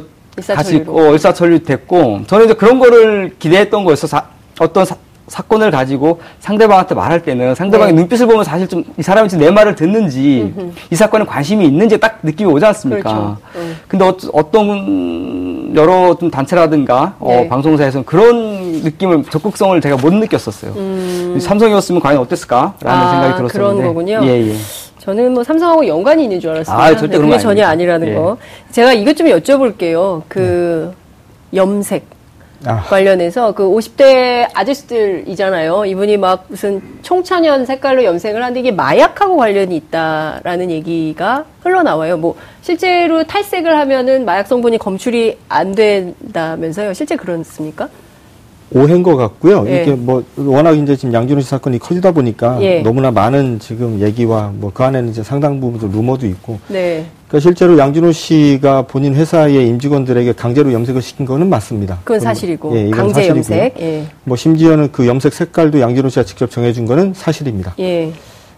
다시 0.54 0.84
어, 0.86 1.12
일사천리 1.12 1.62
됐고, 1.64 2.22
저는 2.26 2.46
이제 2.46 2.54
그런 2.54 2.78
거를 2.78 3.34
기대했던 3.38 3.84
거였어. 3.84 4.35
사, 4.56 4.64
어떤 4.64 4.84
사, 4.84 4.96
사건을 5.28 5.72
가지고 5.72 6.20
상대방한테 6.38 6.94
말할 6.94 7.22
때는 7.22 7.54
상대방의 7.56 7.94
네. 7.94 8.00
눈빛을 8.00 8.26
보면 8.28 8.44
사실 8.44 8.68
좀 8.68 8.84
이 8.96 9.02
사람이 9.02 9.28
지금 9.28 9.44
내 9.44 9.50
말을 9.50 9.74
듣는지 9.74 10.52
음흠. 10.56 10.72
이 10.90 10.94
사건에 10.94 11.24
관심이 11.24 11.66
있는지 11.66 11.98
딱 11.98 12.20
느낌이 12.22 12.50
오지 12.52 12.64
않습니까? 12.64 13.02
그렇죠. 13.02 13.36
네. 13.54 13.74
근데 13.88 14.04
어, 14.32 14.50
떤 14.52 15.74
여러 15.74 16.14
좀 16.16 16.30
단체라든가 16.30 17.16
어, 17.18 17.28
네. 17.28 17.44
어, 17.44 17.48
방송사에서는 17.48 18.06
그런 18.06 18.82
느낌을 18.82 19.24
적극성을 19.24 19.78
제가 19.80 19.96
못 19.96 20.14
느꼈었어요. 20.14 20.72
음. 20.76 21.38
삼성이었으면 21.40 22.00
과연 22.00 22.20
어땠을까라는 22.20 22.76
아, 22.84 23.10
생각이 23.10 23.36
들었었는데. 23.36 23.52
그런 23.82 23.82
거군요. 23.82 24.20
예, 24.22 24.48
예. 24.50 24.54
저는 25.00 25.34
뭐 25.34 25.44
삼성하고 25.44 25.86
연관이 25.88 26.22
있는 26.24 26.38
줄 26.40 26.50
알았어요. 26.50 26.76
아, 26.78 26.96
절대 26.96 27.18
그게 27.18 27.36
전혀 27.38 27.66
아니라는 27.66 28.08
예. 28.08 28.14
거. 28.14 28.36
제가 28.70 28.92
이것 28.92 29.16
좀 29.16 29.26
여쭤볼게요. 29.26 30.22
그 30.28 30.94
네. 31.50 31.58
염색. 31.58 32.15
아. 32.64 32.80
관련해서 32.82 33.52
그 33.52 33.64
50대 33.64 34.48
아저씨들이잖아요. 34.54 35.84
이분이 35.84 36.16
막 36.16 36.46
무슨 36.48 36.80
청천연 37.02 37.66
색깔로 37.66 38.04
염색을 38.04 38.42
하는데 38.42 38.58
이게 38.58 38.72
마약하고 38.72 39.36
관련이 39.36 39.76
있다라는 39.76 40.70
얘기가 40.70 41.44
흘러나와요. 41.62 42.16
뭐 42.16 42.36
실제로 42.62 43.24
탈색을 43.24 43.76
하면은 43.78 44.24
마약 44.24 44.46
성분이 44.46 44.78
검출이 44.78 45.38
안 45.48 45.74
된다면서요. 45.74 46.94
실제 46.94 47.16
그렇습니까? 47.16 47.88
오해인 48.74 49.02
것 49.04 49.16
같고요. 49.16 49.64
예. 49.68 49.82
이게 49.82 49.92
뭐 49.94 50.24
워낙 50.36 50.72
이제 50.72 50.96
지금 50.96 51.14
양준호 51.14 51.40
씨 51.40 51.48
사건이 51.48 51.78
커지다 51.78 52.10
보니까 52.10 52.58
예. 52.62 52.80
너무나 52.80 53.12
많은 53.12 53.60
지금 53.60 54.00
얘기와 54.00 54.50
뭐 54.52 54.72
그 54.74 54.82
안에는 54.82 55.08
이제 55.10 55.22
상당 55.22 55.60
부분 55.60 55.88
루머도 55.88 56.26
있고. 56.26 56.58
네. 56.68 57.06
그러니까 57.28 57.40
실제로 57.40 57.76
양준호 57.76 58.12
씨가 58.12 58.82
본인 58.82 59.14
회사의 59.14 59.68
임직원들에게 59.68 60.32
강제로 60.34 60.72
염색을 60.72 61.02
시킨 61.02 61.26
거는 61.26 61.48
맞습니다. 61.48 61.98
그건 62.04 62.20
사실이고. 62.20 62.76
예, 62.76 62.90
강제 62.90 63.14
사실이고요. 63.14 63.36
염색. 63.38 63.74
예. 63.80 64.06
뭐 64.24 64.36
심지어는 64.36 64.92
그 64.92 65.06
염색 65.06 65.32
색깔도 65.32 65.80
양준호 65.80 66.08
씨가 66.08 66.24
직접 66.24 66.50
정해준 66.50 66.86
거는 66.86 67.14
사실입니다. 67.14 67.74
예. 67.80 68.12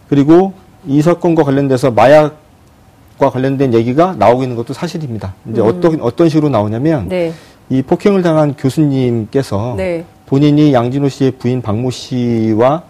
그리고 0.09 0.52
이 0.87 1.00
사건과 1.00 1.44
관련돼서 1.44 1.90
마약과 1.90 3.31
관련된 3.31 3.72
얘기가 3.72 4.14
나오고 4.18 4.42
있는 4.42 4.57
것도 4.57 4.74
사실입니다. 4.74 5.35
이제 5.50 5.61
음. 5.62 5.66
어떤 5.66 6.00
어떤 6.00 6.28
식으로 6.28 6.50
나오냐면. 6.50 7.09
네. 7.09 7.33
이 7.70 7.83
폭행을 7.83 8.22
당한 8.22 8.54
교수님께서 8.57 9.74
네. 9.76 10.04
본인이 10.24 10.72
양진호 10.72 11.09
씨의 11.09 11.33
부인 11.33 11.61
박모 11.61 11.90
씨와 11.90 12.83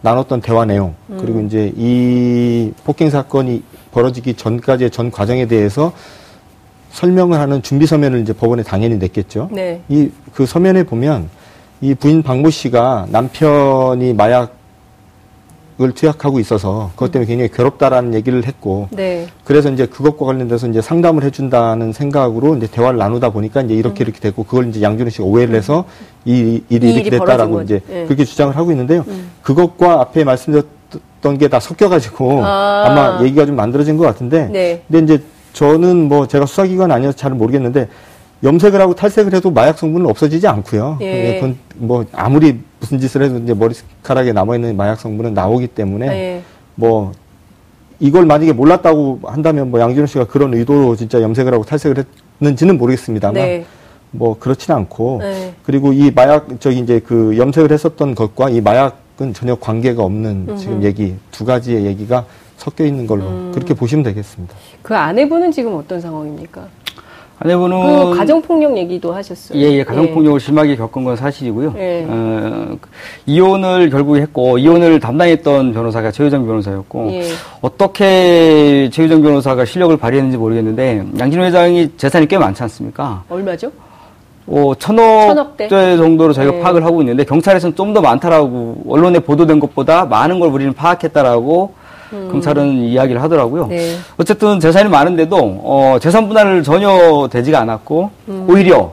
나눴던 0.00 0.40
대화 0.40 0.64
내용 0.64 0.94
음. 1.10 1.18
그리고 1.20 1.40
이제 1.40 1.72
이 1.76 2.72
폭행 2.84 3.10
사건이 3.10 3.62
벌어지기 3.92 4.34
전까지의 4.34 4.90
전 4.90 5.10
과정에 5.10 5.46
대해서 5.46 5.92
설명을 6.90 7.38
하는 7.38 7.62
준비 7.62 7.86
서면을 7.86 8.20
이제 8.20 8.32
법원에 8.32 8.62
당연히 8.62 8.96
냈겠죠. 8.96 9.48
네. 9.52 9.80
이 9.88 10.10
그 10.34 10.46
서면에 10.46 10.82
보면 10.84 11.28
이 11.80 11.94
부인 11.94 12.22
박모 12.22 12.50
씨가 12.50 13.06
남편이 13.10 14.14
마약 14.14 14.60
을 15.80 15.92
투약하고 15.92 16.38
있어서 16.38 16.90
그것 16.94 17.10
때문에 17.10 17.26
굉장히 17.26 17.50
괴롭다라는 17.50 18.12
얘기를 18.12 18.46
했고 18.46 18.88
네. 18.90 19.26
그래서 19.42 19.70
이제 19.70 19.86
그것과 19.86 20.26
관련돼서 20.26 20.68
이제 20.68 20.82
상담을 20.82 21.24
해준다는 21.24 21.92
생각으로 21.94 22.56
이제 22.56 22.66
대화를 22.66 22.98
나누다 22.98 23.30
보니까 23.30 23.62
이제 23.62 23.74
이렇게 23.74 24.04
음. 24.04 24.08
이렇게 24.08 24.20
됐고 24.20 24.44
그걸 24.44 24.68
이제 24.68 24.82
양준호 24.82 25.08
씨가 25.08 25.24
오해를 25.24 25.54
해서 25.54 25.86
이 26.26 26.62
일이 26.68 26.90
이 26.90 26.94
이렇게 26.94 27.10
됐다라고 27.10 27.62
이제 27.62 27.80
네. 27.88 28.04
그렇게 28.04 28.24
주장을 28.26 28.54
하고 28.54 28.70
있는데요. 28.70 29.02
음. 29.08 29.30
그것과 29.42 30.02
앞에 30.02 30.24
말씀드렸 30.24 30.66
던 31.20 31.38
게 31.38 31.48
다 31.48 31.60
섞여가지고 31.60 32.44
아. 32.44 33.18
마 33.18 33.24
얘기가 33.24 33.46
좀 33.46 33.56
만들어진 33.56 33.96
것 33.96 34.04
같은데 34.04 34.48
네. 34.50 34.82
근데 34.90 35.14
이제 35.14 35.24
저는 35.52 36.08
뭐 36.08 36.26
제가 36.26 36.46
수사기관 36.46 36.90
아니어서 36.90 37.16
잘 37.16 37.30
모르겠는데 37.32 37.88
염색을 38.42 38.80
하고 38.80 38.94
탈색을 38.94 39.34
해도 39.34 39.50
마약 39.52 39.78
성분은 39.78 40.06
없어지지 40.10 40.48
않고요. 40.48 40.98
예. 41.00 41.34
그건 41.34 41.56
뭐 41.76 42.04
아무리 42.12 42.58
무슨 42.80 42.98
짓을 42.98 43.22
해도 43.22 43.38
이제 43.38 43.54
머리카락에 43.54 44.32
남아 44.32 44.56
있는 44.56 44.76
마약 44.76 44.98
성분은 44.98 45.32
나오기 45.34 45.68
때문에 45.68 46.06
예. 46.08 46.42
뭐 46.74 47.12
이걸 48.00 48.26
만약에 48.26 48.52
몰랐다고 48.52 49.20
한다면 49.22 49.70
뭐 49.70 49.78
양준호 49.78 50.06
씨가 50.06 50.24
그런 50.26 50.54
의도로 50.54 50.96
진짜 50.96 51.22
염색을 51.22 51.52
하고 51.54 51.62
탈색을 51.64 52.04
했는지는 52.40 52.78
모르겠습니다만 52.78 53.34
네. 53.34 53.64
뭐 54.10 54.36
그렇지는 54.40 54.76
않고 54.80 55.18
네. 55.22 55.54
그리고 55.64 55.92
이 55.92 56.10
마약 56.10 56.48
저기 56.60 56.80
이제 56.80 56.98
그 56.98 57.38
염색을 57.38 57.70
했었던 57.70 58.16
것과 58.16 58.50
이 58.50 58.60
마약 58.60 59.01
은 59.20 59.34
전혀 59.34 59.54
관계가 59.54 60.02
없는 60.02 60.46
음흠. 60.48 60.56
지금 60.58 60.82
얘기 60.82 61.14
두 61.30 61.44
가지의 61.44 61.84
얘기가 61.84 62.24
섞여 62.56 62.84
있는 62.84 63.06
걸로 63.06 63.24
음. 63.24 63.50
그렇게 63.52 63.74
보시면 63.74 64.04
되겠습니다. 64.04 64.54
그 64.82 64.96
아내분은 64.96 65.52
지금 65.52 65.74
어떤 65.74 66.00
상황입니까? 66.00 66.66
아내분은 67.40 68.10
그 68.10 68.16
가정폭력 68.16 68.76
얘기도 68.76 69.12
하셨어요. 69.12 69.58
예, 69.58 69.72
예, 69.72 69.84
가정폭력을 69.84 70.40
예. 70.40 70.44
심하게 70.44 70.76
겪은 70.76 71.02
건 71.02 71.16
사실이고요. 71.16 71.74
예. 71.76 72.06
어, 72.08 72.78
이혼을 73.26 73.90
결국 73.90 74.16
했고 74.16 74.58
이혼을 74.58 75.00
담당했던 75.00 75.74
변호사가 75.74 76.12
최유정 76.12 76.46
변호사였고 76.46 77.10
예. 77.12 77.24
어떻게 77.60 78.88
최유정 78.92 79.22
변호사가 79.22 79.64
실력을 79.64 79.96
발휘했는지 79.96 80.38
모르겠는데 80.38 81.04
양진호 81.18 81.44
회장이 81.44 81.90
재산이 81.96 82.28
꽤 82.28 82.38
많지 82.38 82.62
않습니까? 82.62 83.24
얼마죠? 83.28 83.72
어, 84.46 84.72
천억, 84.78 85.28
천억대 85.28 85.68
정도로 85.96 86.32
저희가 86.32 86.56
예. 86.56 86.60
파악을 86.60 86.84
하고 86.84 87.00
있는데 87.02 87.24
경찰에서는 87.24 87.76
좀 87.76 87.92
더 87.92 88.00
많다라고 88.00 88.84
언론에 88.88 89.18
보도된 89.18 89.60
것보다 89.60 90.06
많은 90.06 90.40
걸 90.40 90.48
우리는 90.50 90.72
파악했다라고 90.72 91.74
음. 92.14 92.28
검찰은 92.30 92.78
이야기를 92.84 93.22
하더라고요. 93.22 93.66
네. 93.66 93.96
어쨌든 94.16 94.60
재산이 94.60 94.88
많은데도 94.88 95.36
어, 95.36 95.98
재산 96.00 96.28
분할을 96.28 96.62
전혀 96.62 97.28
되지가 97.30 97.60
않았고 97.60 98.10
음. 98.28 98.46
오히려 98.48 98.92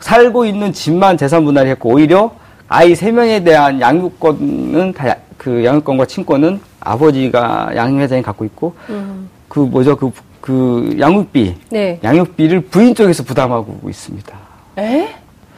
살고 0.00 0.44
있는 0.44 0.72
집만 0.72 1.16
재산 1.16 1.44
분할을 1.44 1.70
했고 1.70 1.90
오히려 1.90 2.32
아이 2.68 2.94
세 2.94 3.10
명에 3.12 3.42
대한 3.44 3.80
양육권은 3.80 4.92
다 4.94 5.16
그 5.38 5.64
양육권과 5.64 6.04
친권은 6.06 6.60
아버지가 6.80 7.70
양 7.76 7.98
회장이 7.98 8.22
갖고 8.22 8.44
있고 8.44 8.74
음. 8.90 9.30
그 9.48 9.60
뭐죠 9.60 9.96
그, 9.96 10.10
그 10.40 10.96
양육비 10.98 11.54
네. 11.70 11.98
양육비를 12.02 12.62
부인 12.62 12.94
쪽에서 12.94 13.22
부담하고 13.22 13.88
있습니다. 13.88 14.36
에? 14.78 15.08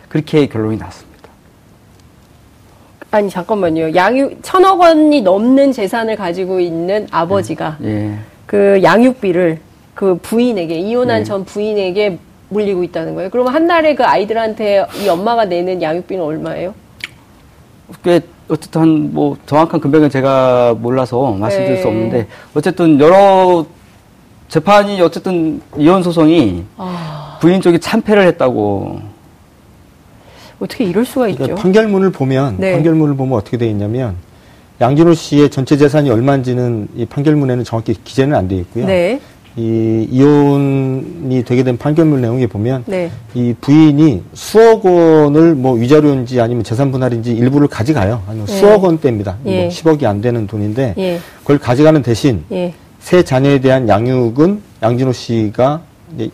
그렇게 0.08 0.46
결론이 0.46 0.78
났습니다. 0.78 1.10
아니 3.10 3.28
잠깐만요. 3.28 3.94
양육 3.94 4.38
천억 4.42 4.80
원이 4.80 5.22
넘는 5.22 5.72
재산을 5.72 6.16
가지고 6.16 6.60
있는 6.60 7.06
아버지가 7.10 7.78
예. 7.82 7.88
예. 7.88 8.18
그 8.46 8.80
양육비를 8.82 9.58
그 9.94 10.16
부인에게 10.16 10.76
이혼한 10.78 11.20
예. 11.20 11.24
전 11.24 11.44
부인에게 11.44 12.18
물리고 12.48 12.82
있다는 12.82 13.14
거예요. 13.14 13.30
그러면 13.30 13.54
한 13.54 13.66
달에 13.66 13.94
그 13.94 14.04
아이들한테 14.04 14.86
이 15.02 15.08
엄마가 15.08 15.44
내는 15.44 15.82
양육비는 15.82 16.24
얼마예요? 16.24 16.74
꽤 18.02 18.20
어쨌든 18.48 19.12
뭐 19.12 19.36
정확한 19.46 19.80
금액은 19.80 20.10
제가 20.10 20.74
몰라서 20.78 21.32
말씀드릴 21.32 21.76
네. 21.76 21.82
수 21.82 21.88
없는데 21.88 22.26
어쨌든 22.54 22.98
여러 22.98 23.64
재판이 24.48 25.00
어쨌든 25.00 25.60
이혼 25.76 26.02
소송이 26.02 26.64
아... 26.76 27.29
부인 27.40 27.60
쪽이 27.60 27.80
참패를 27.80 28.22
했다고 28.28 29.00
어떻게 30.60 30.84
이럴 30.84 31.04
수가 31.04 31.22
그러니까 31.22 31.44
있죠? 31.44 31.54
판결문을 31.56 32.10
보면 32.10 32.56
네. 32.58 32.74
판결문을 32.74 33.16
보면 33.16 33.36
어떻게 33.38 33.56
돼 33.56 33.68
있냐면 33.68 34.14
양진호 34.80 35.14
씨의 35.14 35.50
전체 35.50 35.76
재산이 35.76 36.10
얼마인지는 36.10 36.88
이 36.96 37.06
판결문에는 37.06 37.64
정확히 37.64 37.94
기재는 38.04 38.36
안돼 38.36 38.56
있고요. 38.56 38.86
네. 38.86 39.20
이 39.56 40.06
이혼이 40.10 41.44
되게 41.44 41.64
된 41.64 41.76
판결문 41.76 42.20
내용에 42.20 42.46
보면 42.46 42.84
네. 42.86 43.10
이 43.34 43.54
부인이 43.60 44.22
수억 44.32 44.84
원을 44.84 45.54
뭐 45.54 45.72
위자료인지 45.72 46.40
아니면 46.40 46.62
재산 46.62 46.92
분할인지 46.92 47.32
일부를 47.32 47.66
가져가요. 47.66 48.22
아니면 48.28 48.46
네. 48.46 48.58
수억 48.58 48.84
원대입니다. 48.84 49.36
예. 49.46 49.62
뭐 49.62 49.68
10억이 49.68 50.04
안 50.04 50.20
되는 50.20 50.46
돈인데 50.46 50.94
예. 50.96 51.20
그걸 51.40 51.58
가져가는 51.58 52.00
대신 52.02 52.44
예. 52.52 52.72
세 53.00 53.22
자녀에 53.22 53.60
대한 53.60 53.88
양육은 53.88 54.60
양진호 54.82 55.12
씨가 55.12 55.82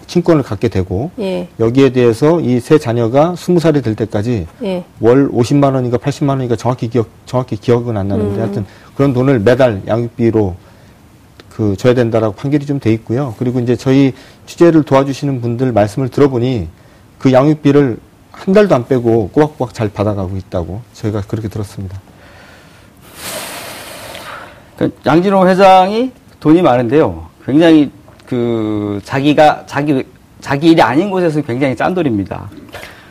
친권을 0.07 0.43
갖게 0.43 0.69
되고 0.69 1.11
예. 1.19 1.49
여기에 1.61 1.91
대해서 1.91 2.41
이 2.41 2.61
세 2.61 2.79
자녀가 2.79 3.35
스무 3.37 3.61
살이 3.61 3.83
될 3.83 3.95
때까지 3.95 4.47
예. 4.65 4.85
월 5.01 5.29
50만 5.31 5.75
원인가 5.75 5.97
80만 5.99 6.31
원인가 6.31 6.57
정확히 6.57 6.89
기억 6.89 7.09
정확히 7.27 7.57
기억은 7.57 7.97
안 7.97 8.09
나는데 8.09 8.37
음. 8.37 8.41
하여튼 8.41 8.67
그런 8.97 9.13
돈을 9.13 9.41
매달 9.41 9.83
양육비로 9.87 10.57
그 11.51 11.77
줘야 11.77 11.95
된다라고 11.95 12.35
판결이 12.35 12.67
좀 12.67 12.81
돼 12.81 12.93
있고요. 12.95 13.35
그리고 13.39 13.61
이제 13.61 13.77
저희 13.77 14.13
취재를 14.47 14.83
도와주시는 14.83 15.41
분들 15.41 15.73
말씀을 15.73 16.09
들어보니 16.09 16.69
그 17.19 17.33
양육비를 17.33 17.99
한 18.33 18.55
달도 18.55 18.75
안 18.75 18.87
빼고 18.87 19.29
꼬박꼬박 19.31 19.73
잘 19.73 19.89
받아가고 19.89 20.37
있다고 20.37 20.83
저희가 20.93 21.23
그렇게 21.23 21.49
들었습니다. 21.49 21.99
그 24.77 24.95
양진호 25.07 25.49
회장이 25.49 26.13
돈이 26.41 26.61
많은데요. 26.63 27.27
굉장히 27.47 27.91
그 28.27 29.01
자기가 29.05 29.65
자기 29.67 30.05
자기 30.41 30.71
일이 30.71 30.83
아닌 30.83 31.11
곳에서 31.11 31.41
굉장히 31.43 31.75
짠돌입니다. 31.75 32.49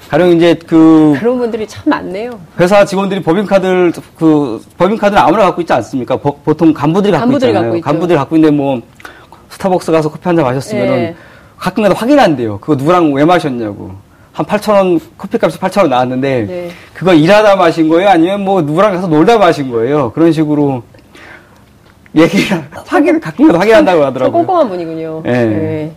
가령 0.10 0.30
이제 0.34 0.54
그 0.68 1.16
그런 1.20 1.38
분들이 1.40 1.68
참 1.68 1.84
많네요. 1.88 2.40
회사 2.60 2.86
직원들이 2.86 3.24
법인카드를 3.24 3.94
그 4.18 4.62
법인카드는 4.78 5.22
아무나 5.22 5.46
갖고 5.46 5.62
있지 5.62 5.74
않습니까? 5.74 6.16
보, 6.18 6.38
통 6.54 6.74
간부들이 6.74 7.12
갖고 7.12 7.26
간부들이 7.26 7.52
있잖아요. 7.52 7.72
갖고 7.72 7.82
간부들이 7.84 8.18
갖고 8.18 8.36
있는데 8.36 8.56
뭐 8.56 8.82
스타벅스 9.50 9.92
가서 9.92 10.10
커피 10.10 10.22
한 10.26 10.36
잔 10.36 10.46
마셨으면은 10.46 10.96
네. 10.96 11.16
가끔가다 11.58 11.96
확인한대요. 11.96 12.60
그거 12.60 12.76
누구랑 12.76 13.14
왜 13.14 13.26
마셨냐고. 13.26 13.92
한 14.34 14.46
8,000원, 14.46 15.00
커피값이 15.18 15.58
8,000원 15.60 15.88
나왔는데, 15.88 16.46
네. 16.46 16.72
그거 16.94 17.14
일하다 17.14 17.56
마신 17.56 17.88
거예요? 17.88 18.10
아니면 18.10 18.44
뭐 18.44 18.62
누구랑 18.62 18.94
가서 18.94 19.08
놀다 19.08 19.38
마신 19.38 19.72
거예요? 19.72 20.12
그런 20.12 20.34
식으로 20.34 20.84
얘기를, 22.16 22.64
확인, 22.86 23.20
가끔가다 23.20 23.60
확인한다고 23.60 24.04
하더라고요. 24.06 24.32
꼼꼼한 24.32 24.70
분이군요. 24.70 25.22
네. 25.26 25.46
네. 25.46 25.92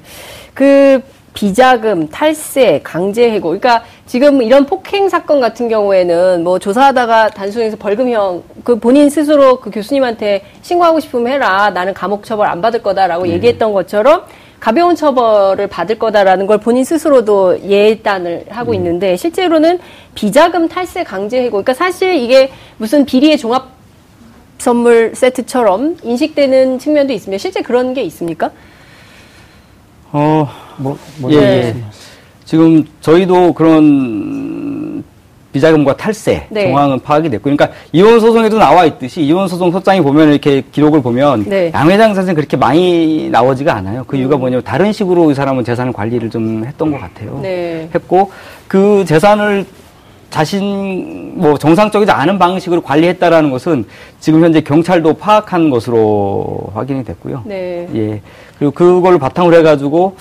그, 0.55 1.01
비자금, 1.39 2.09
탈세, 2.09 2.81
강제 2.83 3.31
해고. 3.31 3.51
그러니까 3.51 3.85
지금 4.07 4.43
이런 4.43 4.67
폭행 4.67 5.09
사건 5.09 5.41
같은 5.41 5.69
경우에는 5.69 6.43
뭐 6.43 6.59
조사하다가 6.59 7.29
단순해서 7.31 7.77
벌금형, 7.77 8.43
그 8.65 8.81
본인 8.81 9.09
스스로 9.09 9.61
그 9.61 9.71
교수님한테 9.71 10.43
신고하고 10.63 10.99
싶으면 10.99 11.33
해라. 11.33 11.71
나는 11.71 11.95
감옥 11.95 12.25
처벌 12.25 12.49
안 12.49 12.61
받을 12.61 12.83
거다라고 12.83 13.27
네. 13.27 13.35
얘기했던 13.35 13.73
것처럼 13.73 14.23
가벼운 14.59 14.97
처벌을 14.97 15.69
받을 15.69 16.01
거다라는 16.01 16.49
걸 16.49 16.59
본인 16.59 16.83
스스로도 16.83 17.61
예단을 17.63 18.47
하고 18.49 18.73
네. 18.73 18.79
있는데 18.79 19.17
실제로는 19.17 19.79
비자금 20.17 20.69
탈세 20.69 21.05
강제 21.05 21.41
해고. 21.43 21.63
그러니까 21.63 21.75
사실 21.75 22.15
이게 22.15 22.51
무슨 22.79 23.05
비리의 23.05 23.39
종합 23.39 23.78
선물 24.59 25.13
세트처럼 25.15 25.97
인식되는 26.03 26.79
측면도 26.79 27.13
있습니다. 27.13 27.39
실제 27.39 27.63
그런 27.63 27.95
게 27.95 28.03
있습니까? 28.03 28.51
어, 30.13 30.49
뭐, 30.77 30.99
뭐 31.19 31.33
예. 31.33 31.75
지금 32.45 32.85
저희도 33.01 33.53
그런 33.53 35.05
비자금과 35.53 35.97
탈세 35.97 36.47
네. 36.51 36.65
정황은 36.65 37.01
파악이 37.01 37.31
됐고, 37.31 37.45
그러니까 37.45 37.71
이혼 37.93 38.21
소송에도 38.21 38.59
나와 38.59 38.85
있듯이 38.85 39.23
이혼 39.23 39.49
소송 39.49 39.71
소장이 39.71 40.01
보면 40.01 40.31
이렇게 40.31 40.63
기록을 40.73 41.03
보면 41.03 41.45
네. 41.49 41.71
양 41.75 41.91
회장 41.91 42.15
자세는 42.15 42.35
그렇게 42.35 42.57
많이 42.57 43.29
나오지가 43.31 43.75
않아요. 43.77 44.05
그 44.07 44.17
이유가 44.17 44.37
음. 44.37 44.41
뭐냐면 44.41 44.65
다른 44.65 44.93
식으로 44.93 45.31
이 45.31 45.35
사람은 45.35 45.65
재산 45.65 45.93
관리를 45.93 46.31
좀 46.31 46.65
했던 46.67 46.91
것 46.91 47.01
같아요. 47.01 47.39
네. 47.43 47.89
했고 47.95 48.31
그 48.67 49.05
재산을 49.07 49.65
자신 50.31 51.33
뭐 51.37 51.57
정상적이지 51.57 52.11
않은 52.11 52.39
방식으로 52.39 52.83
관리했다라는 52.83 53.51
것은 53.51 53.87
지금 54.21 54.45
현재 54.45 54.61
경찰도 54.61 55.15
파악한 55.15 55.71
것으로 55.71 56.71
확인이 56.75 57.05
됐고요. 57.05 57.43
네. 57.47 57.89
예. 57.95 58.21
그리고 58.59 58.73
그걸 58.73 59.19
바탕으로 59.19 59.57
해가지고 59.57 60.17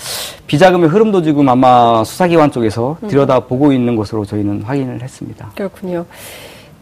비자금의 0.47 0.89
흐름도 0.89 1.23
지금 1.23 1.49
아마 1.49 2.03
수사기관 2.03 2.51
쪽에서 2.51 2.97
음. 3.03 3.07
들여다 3.09 3.41
보고 3.41 3.73
있는 3.73 3.95
것으로 3.95 4.23
저희는 4.23 4.61
확인을 4.61 5.01
했습니다. 5.01 5.51
그렇군요. 5.55 6.05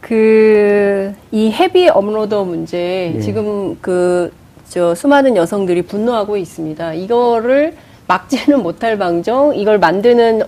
그, 0.00 1.12
이 1.32 1.50
헤비 1.50 1.88
업로더 1.88 2.44
문제, 2.44 3.12
예. 3.16 3.20
지금 3.20 3.76
그, 3.80 4.32
저, 4.68 4.94
수많은 4.94 5.36
여성들이 5.36 5.82
분노하고 5.82 6.36
있습니다. 6.36 6.94
이거를 6.94 7.74
막지는 8.06 8.62
못할 8.62 8.98
방정, 8.98 9.56
이걸 9.56 9.80
만드는 9.80 10.42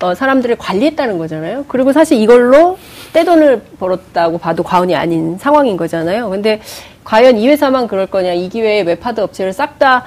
어, 0.00 0.14
사람들을 0.14 0.56
관리했다는 0.56 1.18
거잖아요. 1.18 1.64
그리고 1.68 1.92
사실 1.92 2.20
이걸로 2.20 2.78
떼돈을 3.12 3.62
벌었다고 3.78 4.38
봐도 4.38 4.62
과언이 4.62 4.94
아닌 4.94 5.36
상황인 5.38 5.76
거잖아요. 5.76 6.30
근데 6.30 6.60
과연 7.04 7.36
이 7.38 7.48
회사만 7.48 7.88
그럴 7.88 8.06
거냐, 8.06 8.32
이 8.34 8.48
기회에 8.48 8.82
웹하드 8.82 9.20
업체를 9.20 9.52
싹 9.52 9.78
다 9.78 10.04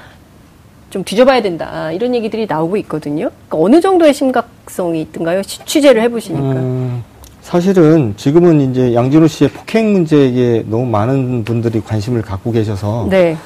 좀 0.92 1.04
뒤져봐야 1.06 1.42
된다. 1.42 1.92
이런 1.94 2.14
얘기들이 2.14 2.46
나오고 2.46 2.76
있거든요. 2.78 3.30
그러니까 3.48 3.58
어느 3.66 3.80
정도의 3.82 4.14
심각성이 4.14 5.02
있던가요? 5.02 5.42
취재를 5.42 6.02
해보시니까. 6.04 6.46
음, 6.46 7.04
사실은 7.42 8.14
지금은 8.18 8.70
이제 8.70 8.94
양진호 8.94 9.28
씨의 9.28 9.52
폭행 9.52 9.94
문제에 9.94 10.64
너무 10.68 10.86
많은 10.86 11.46
분들이 11.46 11.82
관심을 11.82 12.22
갖고 12.22 12.52
계셔서 12.52 13.08
네. 13.10 13.38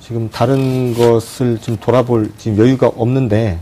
지금 0.00 0.28
다른 0.30 0.92
것을 0.94 1.58
좀 1.62 1.78
돌아볼 1.78 2.30
지금 2.36 2.58
여유가 2.58 2.88
없는데 2.88 3.58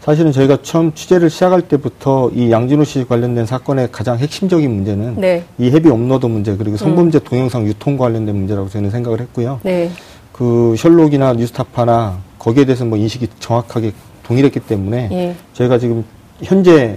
사실은 0.00 0.32
저희가 0.32 0.58
처음 0.62 0.94
취재를 0.94 1.28
시작할 1.28 1.62
때부터 1.62 2.30
이 2.34 2.50
양진호 2.50 2.84
씨 2.84 3.04
관련된 3.06 3.44
사건의 3.44 3.88
가장 3.92 4.16
핵심적인 4.18 4.70
문제는 4.74 5.16
네. 5.20 5.44
이 5.58 5.70
헤비 5.70 5.90
업로드 5.90 6.24
문제 6.26 6.56
그리고 6.56 6.76
성범죄 6.78 7.18
음. 7.18 7.20
동영상 7.24 7.66
유통 7.66 7.98
관련된 7.98 8.34
문제라고 8.34 8.68
저는 8.70 8.90
생각을 8.90 9.20
했고요. 9.20 9.60
네. 9.62 9.90
그 10.32 10.74
셜록이나 10.78 11.34
뉴스타파나 11.34 12.18
거기에 12.38 12.64
대해서 12.64 12.86
뭐 12.86 12.96
인식이 12.96 13.28
정확하게 13.40 13.92
동일했기 14.22 14.60
때문에 14.60 15.08
예. 15.12 15.34
저희가 15.52 15.78
지금 15.78 16.02
현재 16.42 16.96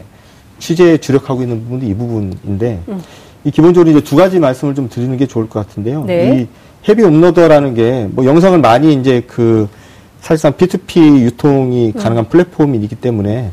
취재에 0.59 0.97
주력하고 0.97 1.41
있는 1.41 1.61
부분도 1.63 1.85
이 1.85 1.93
부분인데 1.93 2.79
음. 2.87 3.01
이 3.43 3.51
기본적으로 3.51 3.91
이제 3.91 4.01
두 4.01 4.15
가지 4.15 4.39
말씀을 4.39 4.75
좀 4.75 4.87
드리는 4.87 5.17
게 5.17 5.27
좋을 5.27 5.49
것 5.49 5.67
같은데요. 5.67 6.05
네. 6.05 6.41
이 6.41 6.47
heavy 6.87 7.03
uploader라는 7.03 7.73
게 7.73 8.07
뭐 8.13 8.23
영상을 8.23 8.57
많이 8.59 8.93
이제 8.93 9.21
그 9.27 9.67
사실상 10.23 10.53
P2P 10.53 11.19
유통이 11.19 11.91
음. 11.93 11.99
가능한 11.99 12.29
플랫폼이기 12.29 12.95
때문에 12.95 13.51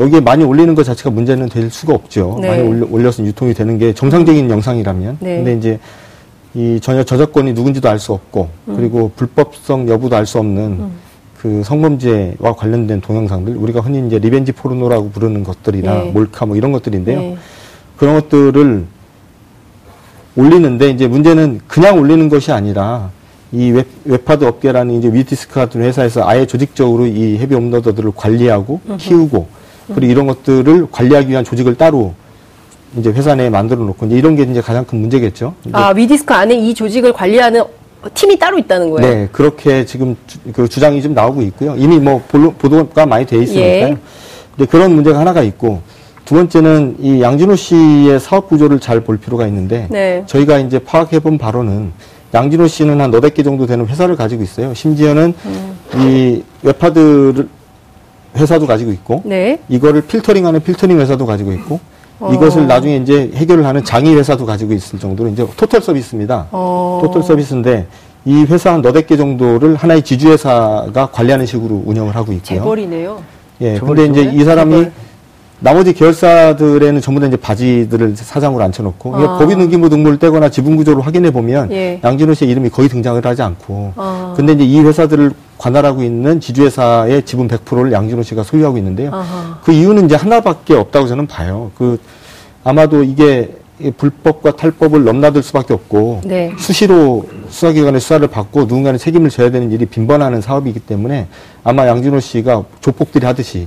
여기에 0.00 0.20
많이 0.20 0.42
올리는 0.42 0.74
것 0.74 0.82
자체가 0.82 1.10
문제는 1.10 1.48
될 1.48 1.70
수가 1.70 1.94
없죠. 1.94 2.36
네. 2.40 2.48
많이 2.48 2.62
올려, 2.62 3.12
서 3.12 3.22
유통이 3.22 3.54
되는 3.54 3.78
게 3.78 3.94
정상적인 3.94 4.50
영상이라면. 4.50 5.18
네. 5.20 5.36
근데 5.36 5.54
이제 5.54 5.78
이 6.52 6.80
전혀 6.82 7.04
저작권이 7.04 7.52
누군지도 7.52 7.88
알 7.88 8.00
수 8.00 8.12
없고 8.12 8.48
음. 8.66 8.76
그리고 8.76 9.12
불법성 9.14 9.88
여부도 9.88 10.16
알 10.16 10.26
수 10.26 10.40
없는 10.40 10.62
음. 10.62 10.92
그 11.38 11.62
성범죄와 11.62 12.54
관련된 12.56 13.00
동영상들 13.00 13.56
우리가 13.56 13.78
흔히 13.80 14.04
이제 14.04 14.18
revenge 14.18 14.50
포르노라고 14.50 15.10
부르는 15.10 15.44
것들이나 15.44 15.94
네. 15.94 16.10
몰카 16.10 16.46
뭐 16.46 16.56
이런 16.56 16.72
것들인데요. 16.72 17.20
네. 17.20 17.38
그런 17.96 18.14
것들을 18.14 18.84
올리는데 20.34 20.90
이제 20.90 21.06
문제는 21.06 21.60
그냥 21.68 22.00
올리는 22.00 22.28
것이 22.28 22.50
아니라 22.50 23.10
이 23.54 23.70
웹, 23.70 23.86
웹하드 24.04 24.44
업계라는 24.44 24.94
이제 24.98 25.08
위디스크 25.12 25.54
같은 25.54 25.80
회사에서 25.82 26.26
아예 26.28 26.44
조직적으로 26.44 27.06
이 27.06 27.38
heavy 27.38 27.54
uploader들을 27.54 28.10
관리하고 28.16 28.80
으흠. 28.88 28.96
키우고 28.96 29.46
그리고 29.94 30.10
이런 30.12 30.26
것들을 30.26 30.88
관리하기 30.90 31.28
위한 31.28 31.44
조직을 31.44 31.76
따로 31.76 32.14
이제 32.96 33.10
회사 33.10 33.34
내에 33.34 33.50
만들어 33.50 33.84
놓고 33.84 34.06
이제 34.06 34.16
이런 34.16 34.34
게 34.34 34.42
이제 34.42 34.60
가장 34.60 34.84
큰 34.84 35.00
문제겠죠. 35.00 35.54
아, 35.72 35.90
위디스크 35.90 36.34
안에 36.34 36.54
이 36.56 36.74
조직을 36.74 37.12
관리하는 37.12 37.62
팀이 38.12 38.38
따로 38.38 38.58
있다는 38.58 38.90
거예요? 38.90 39.08
네, 39.14 39.28
그렇게 39.30 39.84
지금 39.84 40.16
주, 40.26 40.38
그 40.52 40.68
주장이 40.68 41.00
좀 41.00 41.14
나오고 41.14 41.40
있고요. 41.42 41.74
이미 41.76 41.98
뭐 41.98 42.20
보도가 42.28 43.06
많이 43.06 43.24
돼 43.24 43.38
있으니까요. 43.38 43.64
예. 43.92 43.96
이제 44.56 44.66
그런 44.66 44.94
문제가 44.94 45.18
하나가 45.18 45.42
있고 45.42 45.80
두 46.24 46.34
번째는 46.34 46.96
이 47.00 47.20
양진호 47.22 47.54
씨의 47.56 48.18
사업 48.20 48.48
구조를 48.48 48.80
잘 48.80 49.00
볼 49.00 49.16
필요가 49.18 49.46
있는데 49.46 49.86
네. 49.90 50.22
저희가 50.26 50.58
이제 50.58 50.78
파악해 50.78 51.20
본 51.20 51.36
바로는 51.38 51.92
양진호 52.34 52.66
씨는 52.66 53.00
한 53.00 53.10
너댓 53.10 53.32
개 53.32 53.42
정도 53.42 53.64
되는 53.64 53.86
회사를 53.86 54.16
가지고 54.16 54.42
있어요. 54.42 54.74
심지어는 54.74 55.32
음. 55.46 55.78
이 55.94 56.42
웹하드 56.62 57.46
회사도 58.36 58.66
가지고 58.66 58.90
있고 58.90 59.22
네. 59.24 59.60
이거를 59.68 60.02
필터링하는 60.02 60.60
필터링 60.60 60.98
회사도 60.98 61.24
가지고 61.24 61.52
있고 61.52 61.78
어. 62.18 62.32
이것을 62.34 62.66
나중에 62.66 62.96
이제 62.96 63.30
해결을 63.34 63.64
하는 63.64 63.84
장의 63.84 64.16
회사도 64.16 64.44
가지고 64.44 64.72
있을 64.72 64.98
정도로 64.98 65.30
이제 65.30 65.46
total 65.56 65.80
서비스입니다. 65.80 66.48
어. 66.50 67.00
total 67.04 67.22
서비스인데 67.22 67.86
이 68.24 68.42
회사 68.44 68.72
한 68.72 68.82
너댓 68.82 69.06
개 69.06 69.16
정도를 69.16 69.76
하나의 69.76 70.02
지주회사가 70.02 71.10
관리하는 71.12 71.46
식으로 71.46 71.82
운영을 71.86 72.16
하고 72.16 72.32
있고요. 72.32 72.58
재벌이네요. 72.58 73.22
예. 73.60 73.78
근데 73.78 74.06
이제 74.06 74.32
이 74.34 74.42
사람이 74.42 74.72
재벌. 74.72 74.92
나머지 75.64 75.94
계열사들에는 75.94 77.00
전부 77.00 77.22
다 77.22 77.26
이제 77.26 77.38
바지들을 77.38 78.16
사장으로 78.16 78.62
앉혀놓고 78.64 79.16
아. 79.16 79.38
법인 79.38 79.58
등기부 79.60 79.88
등본을 79.88 80.18
떼거나 80.18 80.50
지분 80.50 80.76
구조를 80.76 81.06
확인해 81.06 81.30
보면 81.30 81.72
예. 81.72 81.98
양진호 82.04 82.34
씨의 82.34 82.50
이름이 82.50 82.68
거의 82.68 82.90
등장을 82.90 83.24
하지 83.24 83.40
않고 83.40 83.94
아. 83.96 84.34
근데 84.36 84.52
이제 84.52 84.62
이 84.62 84.78
회사들을 84.80 85.32
관할하고 85.56 86.02
있는 86.02 86.38
지주회사의 86.38 87.22
지분 87.24 87.48
100%를 87.48 87.92
양진호 87.92 88.22
씨가 88.22 88.42
소유하고 88.42 88.76
있는데요. 88.76 89.10
아하. 89.10 89.58
그 89.64 89.72
이유는 89.72 90.04
이제 90.04 90.16
하나밖에 90.16 90.74
없다고 90.74 91.06
저는 91.06 91.26
봐요. 91.26 91.70
그 91.78 91.98
아마도 92.62 93.02
이게 93.02 93.56
불법과 93.96 94.54
탈법을 94.54 95.04
넘나들 95.04 95.42
수밖에 95.42 95.74
없고 95.74 96.20
네. 96.24 96.52
수시로 96.58 97.26
수사기관의 97.48 98.00
수사를 98.00 98.26
받고 98.28 98.62
누군가는 98.62 98.98
책임을 98.98 99.30
져야 99.30 99.50
되는 99.50 99.72
일이 99.72 99.84
빈번하는 99.86 100.40
사업이기 100.40 100.80
때문에 100.80 101.26
아마 101.64 101.86
양진호 101.86 102.20
씨가 102.20 102.64
조폭들이 102.80 103.26
하듯이 103.26 103.66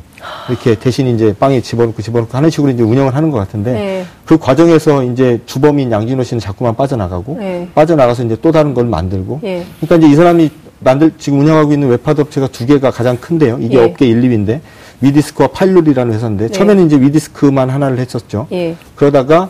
이렇게 0.49 0.75
대신 0.75 1.07
이제 1.07 1.35
빵에 1.37 1.61
집어넣고 1.61 2.01
집어넣고 2.01 2.37
하는 2.37 2.49
식으로 2.49 2.71
이제 2.71 2.83
운영을 2.83 3.15
하는 3.15 3.31
것 3.31 3.37
같은데 3.37 3.73
네. 3.73 4.05
그 4.25 4.37
과정에서 4.37 5.03
이제 5.03 5.41
주범인 5.45 5.91
양진호 5.91 6.23
씨는 6.23 6.39
자꾸만 6.39 6.75
빠져나가고 6.75 7.37
네. 7.39 7.67
빠져나가서 7.75 8.23
이제 8.23 8.37
또 8.41 8.51
다른 8.51 8.73
걸 8.73 8.85
만들고 8.85 9.41
네. 9.43 9.65
그러니까 9.81 9.97
이제 9.97 10.13
이 10.13 10.15
사람이 10.15 10.49
만들 10.79 11.11
지금 11.17 11.39
운영하고 11.39 11.73
있는 11.73 11.89
웹하드 11.89 12.21
업체가 12.21 12.47
두 12.47 12.65
개가 12.65 12.91
가장 12.91 13.17
큰데요. 13.17 13.57
이게 13.59 13.77
예. 13.77 13.83
업계 13.83 14.07
1, 14.07 14.21
2위인데 14.21 14.61
위디스크와 15.01 15.49
파일노리라는 15.49 16.13
회사인데 16.13 16.47
네. 16.47 16.51
처음에는 16.51 16.85
이제 16.85 16.99
위디스크만 16.99 17.69
하나를 17.69 17.99
했었죠. 17.99 18.47
예. 18.51 18.75
그러다가 18.95 19.49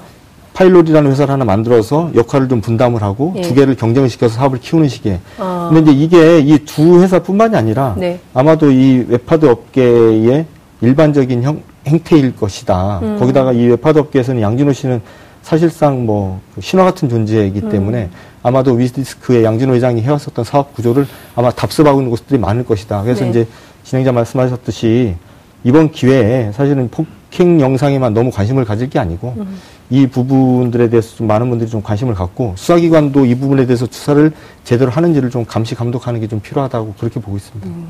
파일노리라는 0.57 1.11
회사를 1.11 1.31
하나 1.33 1.45
만들어서 1.45 2.09
역할을 2.15 2.49
좀 2.49 2.61
분담을 2.61 3.03
하고 3.03 3.31
예. 3.37 3.41
두 3.41 3.53
개를 3.53 3.75
경쟁을 3.75 4.09
시켜서 4.09 4.33
사업을 4.35 4.59
키우는 4.59 4.89
식의. 4.89 5.19
아. 5.37 5.69
근데 5.71 5.91
이제 5.91 6.03
이게 6.03 6.39
이 6.39 6.57
두 6.65 6.99
회사뿐만이 7.01 7.55
아니라 7.55 7.93
네. 7.95 8.19
아마도 8.33 8.71
이 8.71 9.05
웹하드 9.07 9.45
업계의 9.45 10.45
일반적인 10.81 11.43
형, 11.43 11.61
행태일 11.85 12.35
것이다. 12.35 12.99
음. 13.03 13.17
거기다가 13.19 13.53
이 13.53 13.67
웹하드 13.67 13.99
업계에서는 13.99 14.41
양진호 14.41 14.73
씨는 14.73 15.01
사실상 15.43 16.07
뭐그 16.07 16.61
신화 16.61 16.83
같은 16.85 17.07
존재이기 17.07 17.59
음. 17.65 17.69
때문에 17.69 18.09
아마도 18.41 18.73
위디스크의 18.73 19.43
양진호 19.43 19.75
회장이 19.75 20.01
해왔었던 20.01 20.43
사업 20.43 20.73
구조를 20.73 21.05
아마 21.35 21.51
답습하고 21.51 21.99
있는 21.99 22.09
곳들이 22.09 22.39
많을 22.39 22.65
것이다. 22.65 23.03
그래서 23.03 23.23
네. 23.25 23.29
이제 23.29 23.47
진행자 23.83 24.11
말씀하셨듯이 24.11 25.15
이번 25.63 25.91
기회에 25.91 26.51
사실은 26.51 26.89
폭행 26.89 27.61
영상에만 27.61 28.15
너무 28.15 28.31
관심을 28.31 28.65
가질 28.65 28.89
게 28.89 28.97
아니고 28.97 29.35
음. 29.37 29.59
이 29.89 30.05
부분들에 30.07 30.89
대해서 30.89 31.15
좀 31.15 31.27
많은 31.27 31.49
분들이 31.49 31.69
좀 31.69 31.81
관심을 31.81 32.13
갖고 32.13 32.53
수사기관도 32.57 33.25
이 33.25 33.35
부분에 33.35 33.65
대해서 33.65 33.87
수사를 33.89 34.31
제대로 34.63 34.91
하는지를 34.91 35.29
좀 35.29 35.45
감시 35.45 35.75
감독하는 35.75 36.19
게 36.19 36.27
좀 36.27 36.41
필요하다고 36.41 36.95
그렇게 36.99 37.19
보고 37.21 37.37
있습니다. 37.37 37.67
음. 37.69 37.87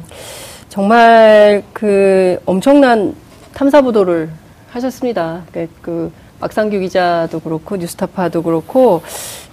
정말 0.70 1.64
그 1.74 2.40
엄청난 2.46 3.16
탐사 3.54 3.82
보도를 3.82 4.30
하셨습니다. 4.70 5.42
그, 5.52 5.68
그 5.82 6.12
박상규 6.40 6.80
기자도 6.80 7.40
그렇고 7.40 7.78
뉴스타파도 7.78 8.44
그렇고 8.44 9.02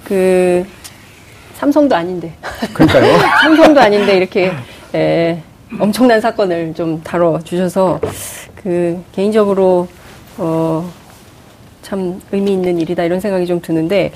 그 0.05 0.66
삼성도 1.55 1.97
아닌데. 1.97 2.34
그러니까요. 2.74 3.18
삼성도 3.42 3.80
아닌데 3.80 4.16
이렇게 4.18 4.53
에, 4.95 5.40
엄청난 5.80 6.20
사건을 6.20 6.74
좀 6.74 7.03
다뤄 7.03 7.40
주셔서 7.42 8.01
그 8.62 9.03
개인적으로 9.12 9.88
어, 10.36 10.90
참 11.85 12.20
의미 12.32 12.53
있는 12.53 12.80
일이다 12.80 13.05
이런 13.05 13.20
생각이 13.20 13.47
좀 13.47 13.61
드는데 13.61 14.11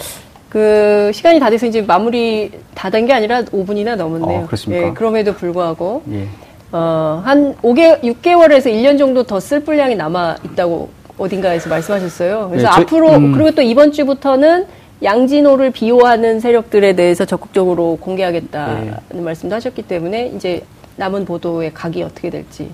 그 0.48 1.10
시간이 1.12 1.38
다 1.38 1.50
돼서 1.50 1.66
이제 1.66 1.82
마무리 1.82 2.50
다 2.74 2.88
된 2.90 3.06
게 3.06 3.12
아니라 3.12 3.42
5분이나 3.42 3.94
넘었네요. 3.96 4.40
어, 4.40 4.46
그렇습니까? 4.46 4.88
예, 4.88 4.92
그럼에도 4.92 5.34
불구하고 5.34 6.02
예. 6.10 6.26
어, 6.72 7.22
한 7.24 7.54
5개, 7.62 8.00
6개월에서 8.02 8.66
1년 8.66 8.98
정도 8.98 9.22
더 9.22 9.38
쓸 9.38 9.60
분량이 9.60 9.94
남아 9.94 10.36
있다고 10.44 10.88
어딘가에서 11.18 11.68
말씀하셨어요. 11.68 12.48
그래서 12.50 12.68
네, 12.68 12.74
저, 12.74 12.80
앞으로 12.80 13.10
음. 13.16 13.32
그리고 13.32 13.50
또 13.50 13.60
이번 13.62 13.92
주부터는 13.92 14.66
양진호를 15.02 15.70
비호하는 15.70 16.40
세력들에 16.40 16.94
대해서 16.94 17.24
적극적으로 17.24 17.98
공개하겠다는 18.00 18.94
네. 19.14 19.20
말씀도 19.20 19.54
하셨기 19.54 19.82
때문에 19.82 20.32
이제 20.34 20.62
남은 20.96 21.24
보도의 21.26 21.72
각이 21.74 22.02
어떻게 22.02 22.28
될지. 22.30 22.68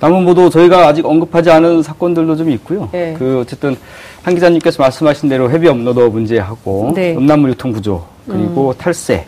남은 0.00 0.24
보도 0.24 0.50
저희가 0.50 0.88
아직 0.88 1.06
언급하지 1.06 1.50
않은 1.50 1.82
사건들도 1.84 2.34
좀 2.36 2.50
있고요. 2.50 2.88
네. 2.90 3.14
그 3.18 3.40
어쨌든 3.40 3.76
한 4.22 4.34
기자님께서 4.34 4.82
말씀하신 4.82 5.28
대로 5.28 5.50
헤비 5.50 5.68
업로더 5.68 6.08
문제하고 6.08 6.92
네. 6.94 7.14
음란물 7.14 7.50
유통 7.50 7.72
구조 7.72 8.04
그리고 8.26 8.70
음. 8.70 8.74
탈세 8.78 9.24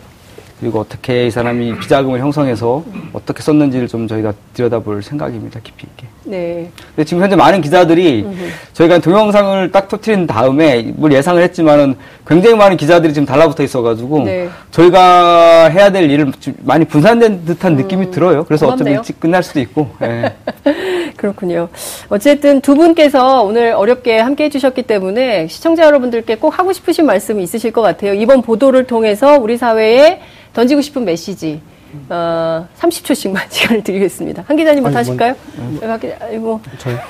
그리고 0.59 0.79
어떻게 0.79 1.27
이 1.27 1.31
사람이 1.31 1.77
비자금을 1.79 2.19
형성해서 2.21 2.85
어떻게 3.11 3.41
썼는지를 3.41 3.89
좀 3.89 4.07
저희가 4.07 4.31
들여다볼 4.53 5.03
생각입니다. 5.03 5.59
깊이 5.61 5.85
있게. 5.87 6.07
네. 6.23 6.71
근데 6.95 7.03
지금 7.03 7.21
현재 7.21 7.35
많은 7.35 7.59
기자들이 7.59 8.23
음흠. 8.23 8.47
저희가 8.71 8.99
동영상을 8.99 9.71
딱 9.73 9.89
터트린 9.89 10.25
다음에 10.25 10.83
뭘 10.95 11.11
예상을 11.11 11.41
했지만은 11.43 11.95
굉장히 12.25 12.55
많은 12.55 12.77
기자들이 12.77 13.13
지금 13.13 13.25
달라붙어 13.25 13.61
있어가지고 13.61 14.23
네. 14.23 14.49
저희가 14.71 15.67
해야 15.67 15.91
될 15.91 16.09
일을 16.09 16.31
많이 16.61 16.85
분산된 16.85 17.43
듯한 17.43 17.73
음, 17.73 17.77
느낌이 17.77 18.11
들어요. 18.11 18.45
그래서 18.45 18.69
어쩌면 18.69 18.93
일찍 18.93 19.19
끝날 19.19 19.43
수도 19.43 19.59
있고. 19.59 19.89
네. 19.99 20.33
그렇군요. 21.15 21.69
어쨌든 22.09 22.61
두 22.61 22.75
분께서 22.75 23.43
오늘 23.43 23.73
어렵게 23.73 24.19
함께 24.19 24.45
해주셨기 24.45 24.83
때문에 24.83 25.47
시청자 25.47 25.83
여러분들께 25.85 26.35
꼭 26.35 26.57
하고 26.57 26.73
싶으신 26.73 27.05
말씀이 27.05 27.41
있으실 27.43 27.71
것 27.71 27.81
같아요. 27.81 28.13
이번 28.13 28.41
보도를 28.41 28.85
통해서 28.85 29.37
우리 29.37 29.57
사회에 29.57 30.21
던지고 30.53 30.81
싶은 30.81 31.05
메시지 31.05 31.61
어, 32.09 32.67
30초씩만 32.79 33.39
시간을 33.49 33.83
드리겠습니다. 33.83 34.43
한 34.47 34.57
기자님부터 34.57 34.97
하실까요? 34.97 35.35
뭐, 35.55 35.99
네. 35.99 36.37
뭐, 36.37 36.61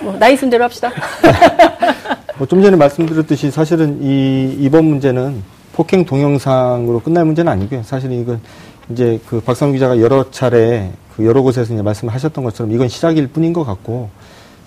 뭐, 0.01 0.16
나이 0.20 0.36
순대로 0.36 0.64
합시다. 0.64 0.91
뭐 2.38 2.47
좀 2.47 2.62
전에 2.62 2.76
말씀드렸듯이 2.76 3.51
사실은 3.51 3.99
이, 4.01 4.56
이번 4.60 4.86
문제는 4.86 5.43
폭행 5.74 6.06
동영상으로 6.06 6.99
끝날 6.99 7.26
문제는 7.26 7.51
아니고요. 7.51 7.84
사실은 7.84 8.20
이건 8.20 8.41
이제 8.89 9.19
그 9.27 9.39
박성우 9.39 9.73
기자가 9.73 9.99
여러 9.99 10.29
차례 10.31 10.91
그 11.15 11.25
여러 11.25 11.41
곳에서 11.41 11.73
이제 11.73 11.81
말씀하셨던 11.81 12.43
것처럼 12.43 12.71
이건 12.71 12.89
시작일 12.89 13.27
뿐인 13.27 13.53
것 13.53 13.63
같고 13.63 14.09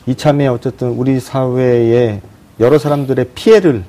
이참에 0.06 0.46
어쨌든 0.46 0.90
우리 0.90 1.20
사회에 1.20 2.20
여러 2.60 2.78
사람들의 2.78 3.30
피해를 3.34 3.84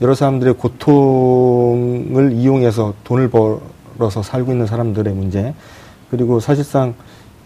여러 0.00 0.14
사람들의 0.14 0.54
고통을 0.54 2.32
이용해서 2.32 2.94
돈을 3.04 3.28
벌 3.28 3.60
벌어서 3.98 4.22
살고 4.22 4.52
있는 4.52 4.66
사람들의 4.66 5.12
문제 5.12 5.52
그리고 6.10 6.40
사실상 6.40 6.94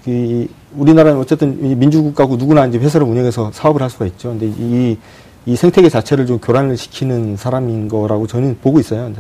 이 0.07 0.49
우리나라는 0.77 1.19
어쨌든 1.19 1.79
민주국가고 1.79 2.37
누구나 2.37 2.67
이제 2.67 2.79
회사를 2.79 3.07
운영해서 3.07 3.51
사업을 3.53 3.83
할 3.83 3.89
수가 3.91 4.07
있죠. 4.07 4.31
근데 4.31 4.47
이, 4.47 4.99
이 5.47 5.57
생태계 5.57 5.89
자체를 5.89 6.27
좀 6.27 6.39
교란을 6.39 6.77
시키는 6.77 7.37
사람인 7.37 7.89
거라고 7.89 8.27
저는 8.27 8.59
보고 8.61 8.81
있어요. 8.81 9.13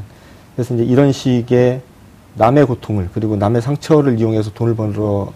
그래서 0.54 0.74
이제 0.74 0.84
이런 0.84 1.12
식의 1.12 1.80
남의 2.34 2.66
고통을 2.66 3.10
그리고 3.12 3.36
남의 3.36 3.62
상처를 3.62 4.18
이용해서 4.18 4.50
돈을 4.52 4.74
벌어 4.74 5.32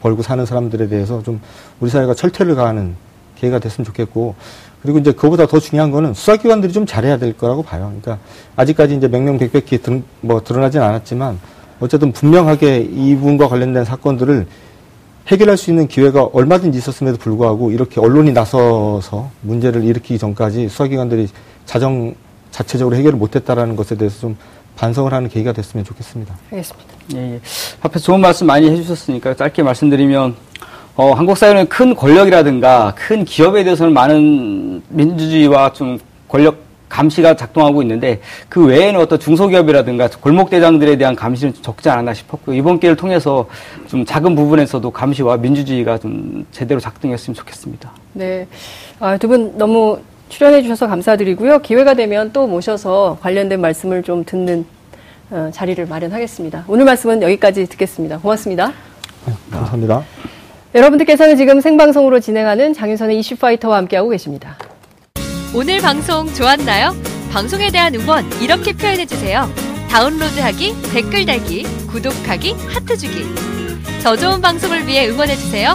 벌고 0.00 0.22
사는 0.22 0.44
사람들에 0.46 0.88
대해서 0.88 1.22
좀 1.22 1.40
우리 1.80 1.90
사회가 1.90 2.14
철퇴를 2.14 2.54
가하는 2.54 2.94
기회가 3.36 3.58
됐으면 3.58 3.84
좋겠고 3.84 4.34
그리고 4.82 4.98
이제 4.98 5.12
그보다 5.12 5.46
더 5.46 5.58
중요한 5.58 5.90
거는 5.90 6.14
수사기관들이 6.14 6.72
좀 6.72 6.86
잘해야 6.86 7.18
될 7.18 7.36
거라고 7.36 7.62
봐요. 7.62 7.92
그러니까 8.00 8.18
아직까지 8.56 8.96
이제 8.96 9.08
명명백백히 9.08 9.78
드, 9.78 10.02
뭐 10.20 10.42
드러나진 10.42 10.80
않았지만 10.80 11.38
어쨌든 11.80 12.12
분명하게 12.12 12.88
이분과 12.90 13.48
관련된 13.48 13.84
사건들을 13.84 14.46
해결할 15.28 15.56
수 15.56 15.70
있는 15.70 15.88
기회가 15.88 16.24
얼마든지 16.32 16.78
있었음에도 16.78 17.18
불구하고 17.18 17.70
이렇게 17.70 18.00
언론이 18.00 18.32
나서서 18.32 19.30
문제를 19.42 19.84
일으키기 19.84 20.18
전까지 20.18 20.68
수사기관들이 20.68 21.28
자정 21.66 22.14
자체적으로 22.50 22.96
해결을 22.96 23.18
못했다라는 23.18 23.76
것에 23.76 23.96
대해서 23.96 24.20
좀 24.20 24.36
반성을 24.78 25.12
하는 25.12 25.28
계기가 25.28 25.52
됐으면 25.52 25.84
좋겠습니다. 25.84 26.34
알겠습니다. 26.52 26.88
예, 27.16 27.34
예. 27.34 27.40
앞에 27.82 27.98
좋은 27.98 28.20
말씀 28.20 28.46
많이 28.46 28.70
해주셨으니까 28.70 29.34
짧게 29.34 29.62
말씀드리면 29.64 30.36
어, 30.94 31.12
한국 31.12 31.36
사회는 31.36 31.68
큰 31.68 31.94
권력이라든가 31.94 32.94
큰 32.96 33.24
기업에 33.24 33.64
대해서는 33.64 33.92
많은 33.92 34.82
민주주의와 34.88 35.72
좀 35.72 35.98
권력 36.28 36.68
감시가 36.88 37.34
작동하고 37.36 37.82
있는데 37.82 38.20
그 38.48 38.64
외에는 38.64 38.98
어떤 39.00 39.18
중소기업이라든가 39.20 40.08
골목대장들에 40.20 40.96
대한 40.96 41.14
감시는 41.14 41.54
적지 41.60 41.90
않았나 41.90 42.14
싶었고 42.14 42.54
이번 42.54 42.80
기회를 42.80 42.96
통해서 42.96 43.46
좀 43.88 44.04
작은 44.06 44.34
부분에서도 44.34 44.90
감시와 44.90 45.36
민주주의가 45.36 45.98
좀 45.98 46.46
제대로 46.50 46.80
작동했으면 46.80 47.34
좋겠습니다. 47.34 47.92
네. 48.14 48.46
아, 49.00 49.16
두 49.18 49.28
분 49.28 49.56
너무 49.58 49.98
출연해 50.28 50.62
주셔서 50.62 50.86
감사드리고요. 50.86 51.60
기회가 51.60 51.94
되면 51.94 52.32
또 52.32 52.46
모셔서 52.46 53.18
관련된 53.20 53.60
말씀을 53.60 54.02
좀 54.02 54.24
듣는 54.24 54.66
어, 55.30 55.50
자리를 55.52 55.84
마련하겠습니다. 55.86 56.64
오늘 56.68 56.84
말씀은 56.84 57.22
여기까지 57.22 57.66
듣겠습니다. 57.66 58.18
고맙습니다. 58.18 58.72
네, 59.26 59.34
감사합니다. 59.50 60.04
여러분들께서는 60.74 61.36
지금 61.36 61.60
생방송으로 61.60 62.20
진행하는 62.20 62.72
장윤선의 62.74 63.18
이슈파이터와 63.18 63.76
함께하고 63.78 64.10
계십니다. 64.10 64.56
오늘 65.54 65.80
방송 65.80 66.26
좋았나요? 66.32 66.94
방송에 67.32 67.70
대한 67.70 67.94
응원 67.94 68.24
이렇게 68.40 68.72
표현해주세요. 68.72 69.48
다운로드하기, 69.90 70.74
댓글 70.92 71.24
달기, 71.24 71.64
구독하기, 71.88 72.52
하트 72.68 72.96
주기. 72.96 73.24
더 74.02 74.16
좋은 74.16 74.40
방송을 74.40 74.86
위해 74.86 75.08
응원해주세요. 75.08 75.74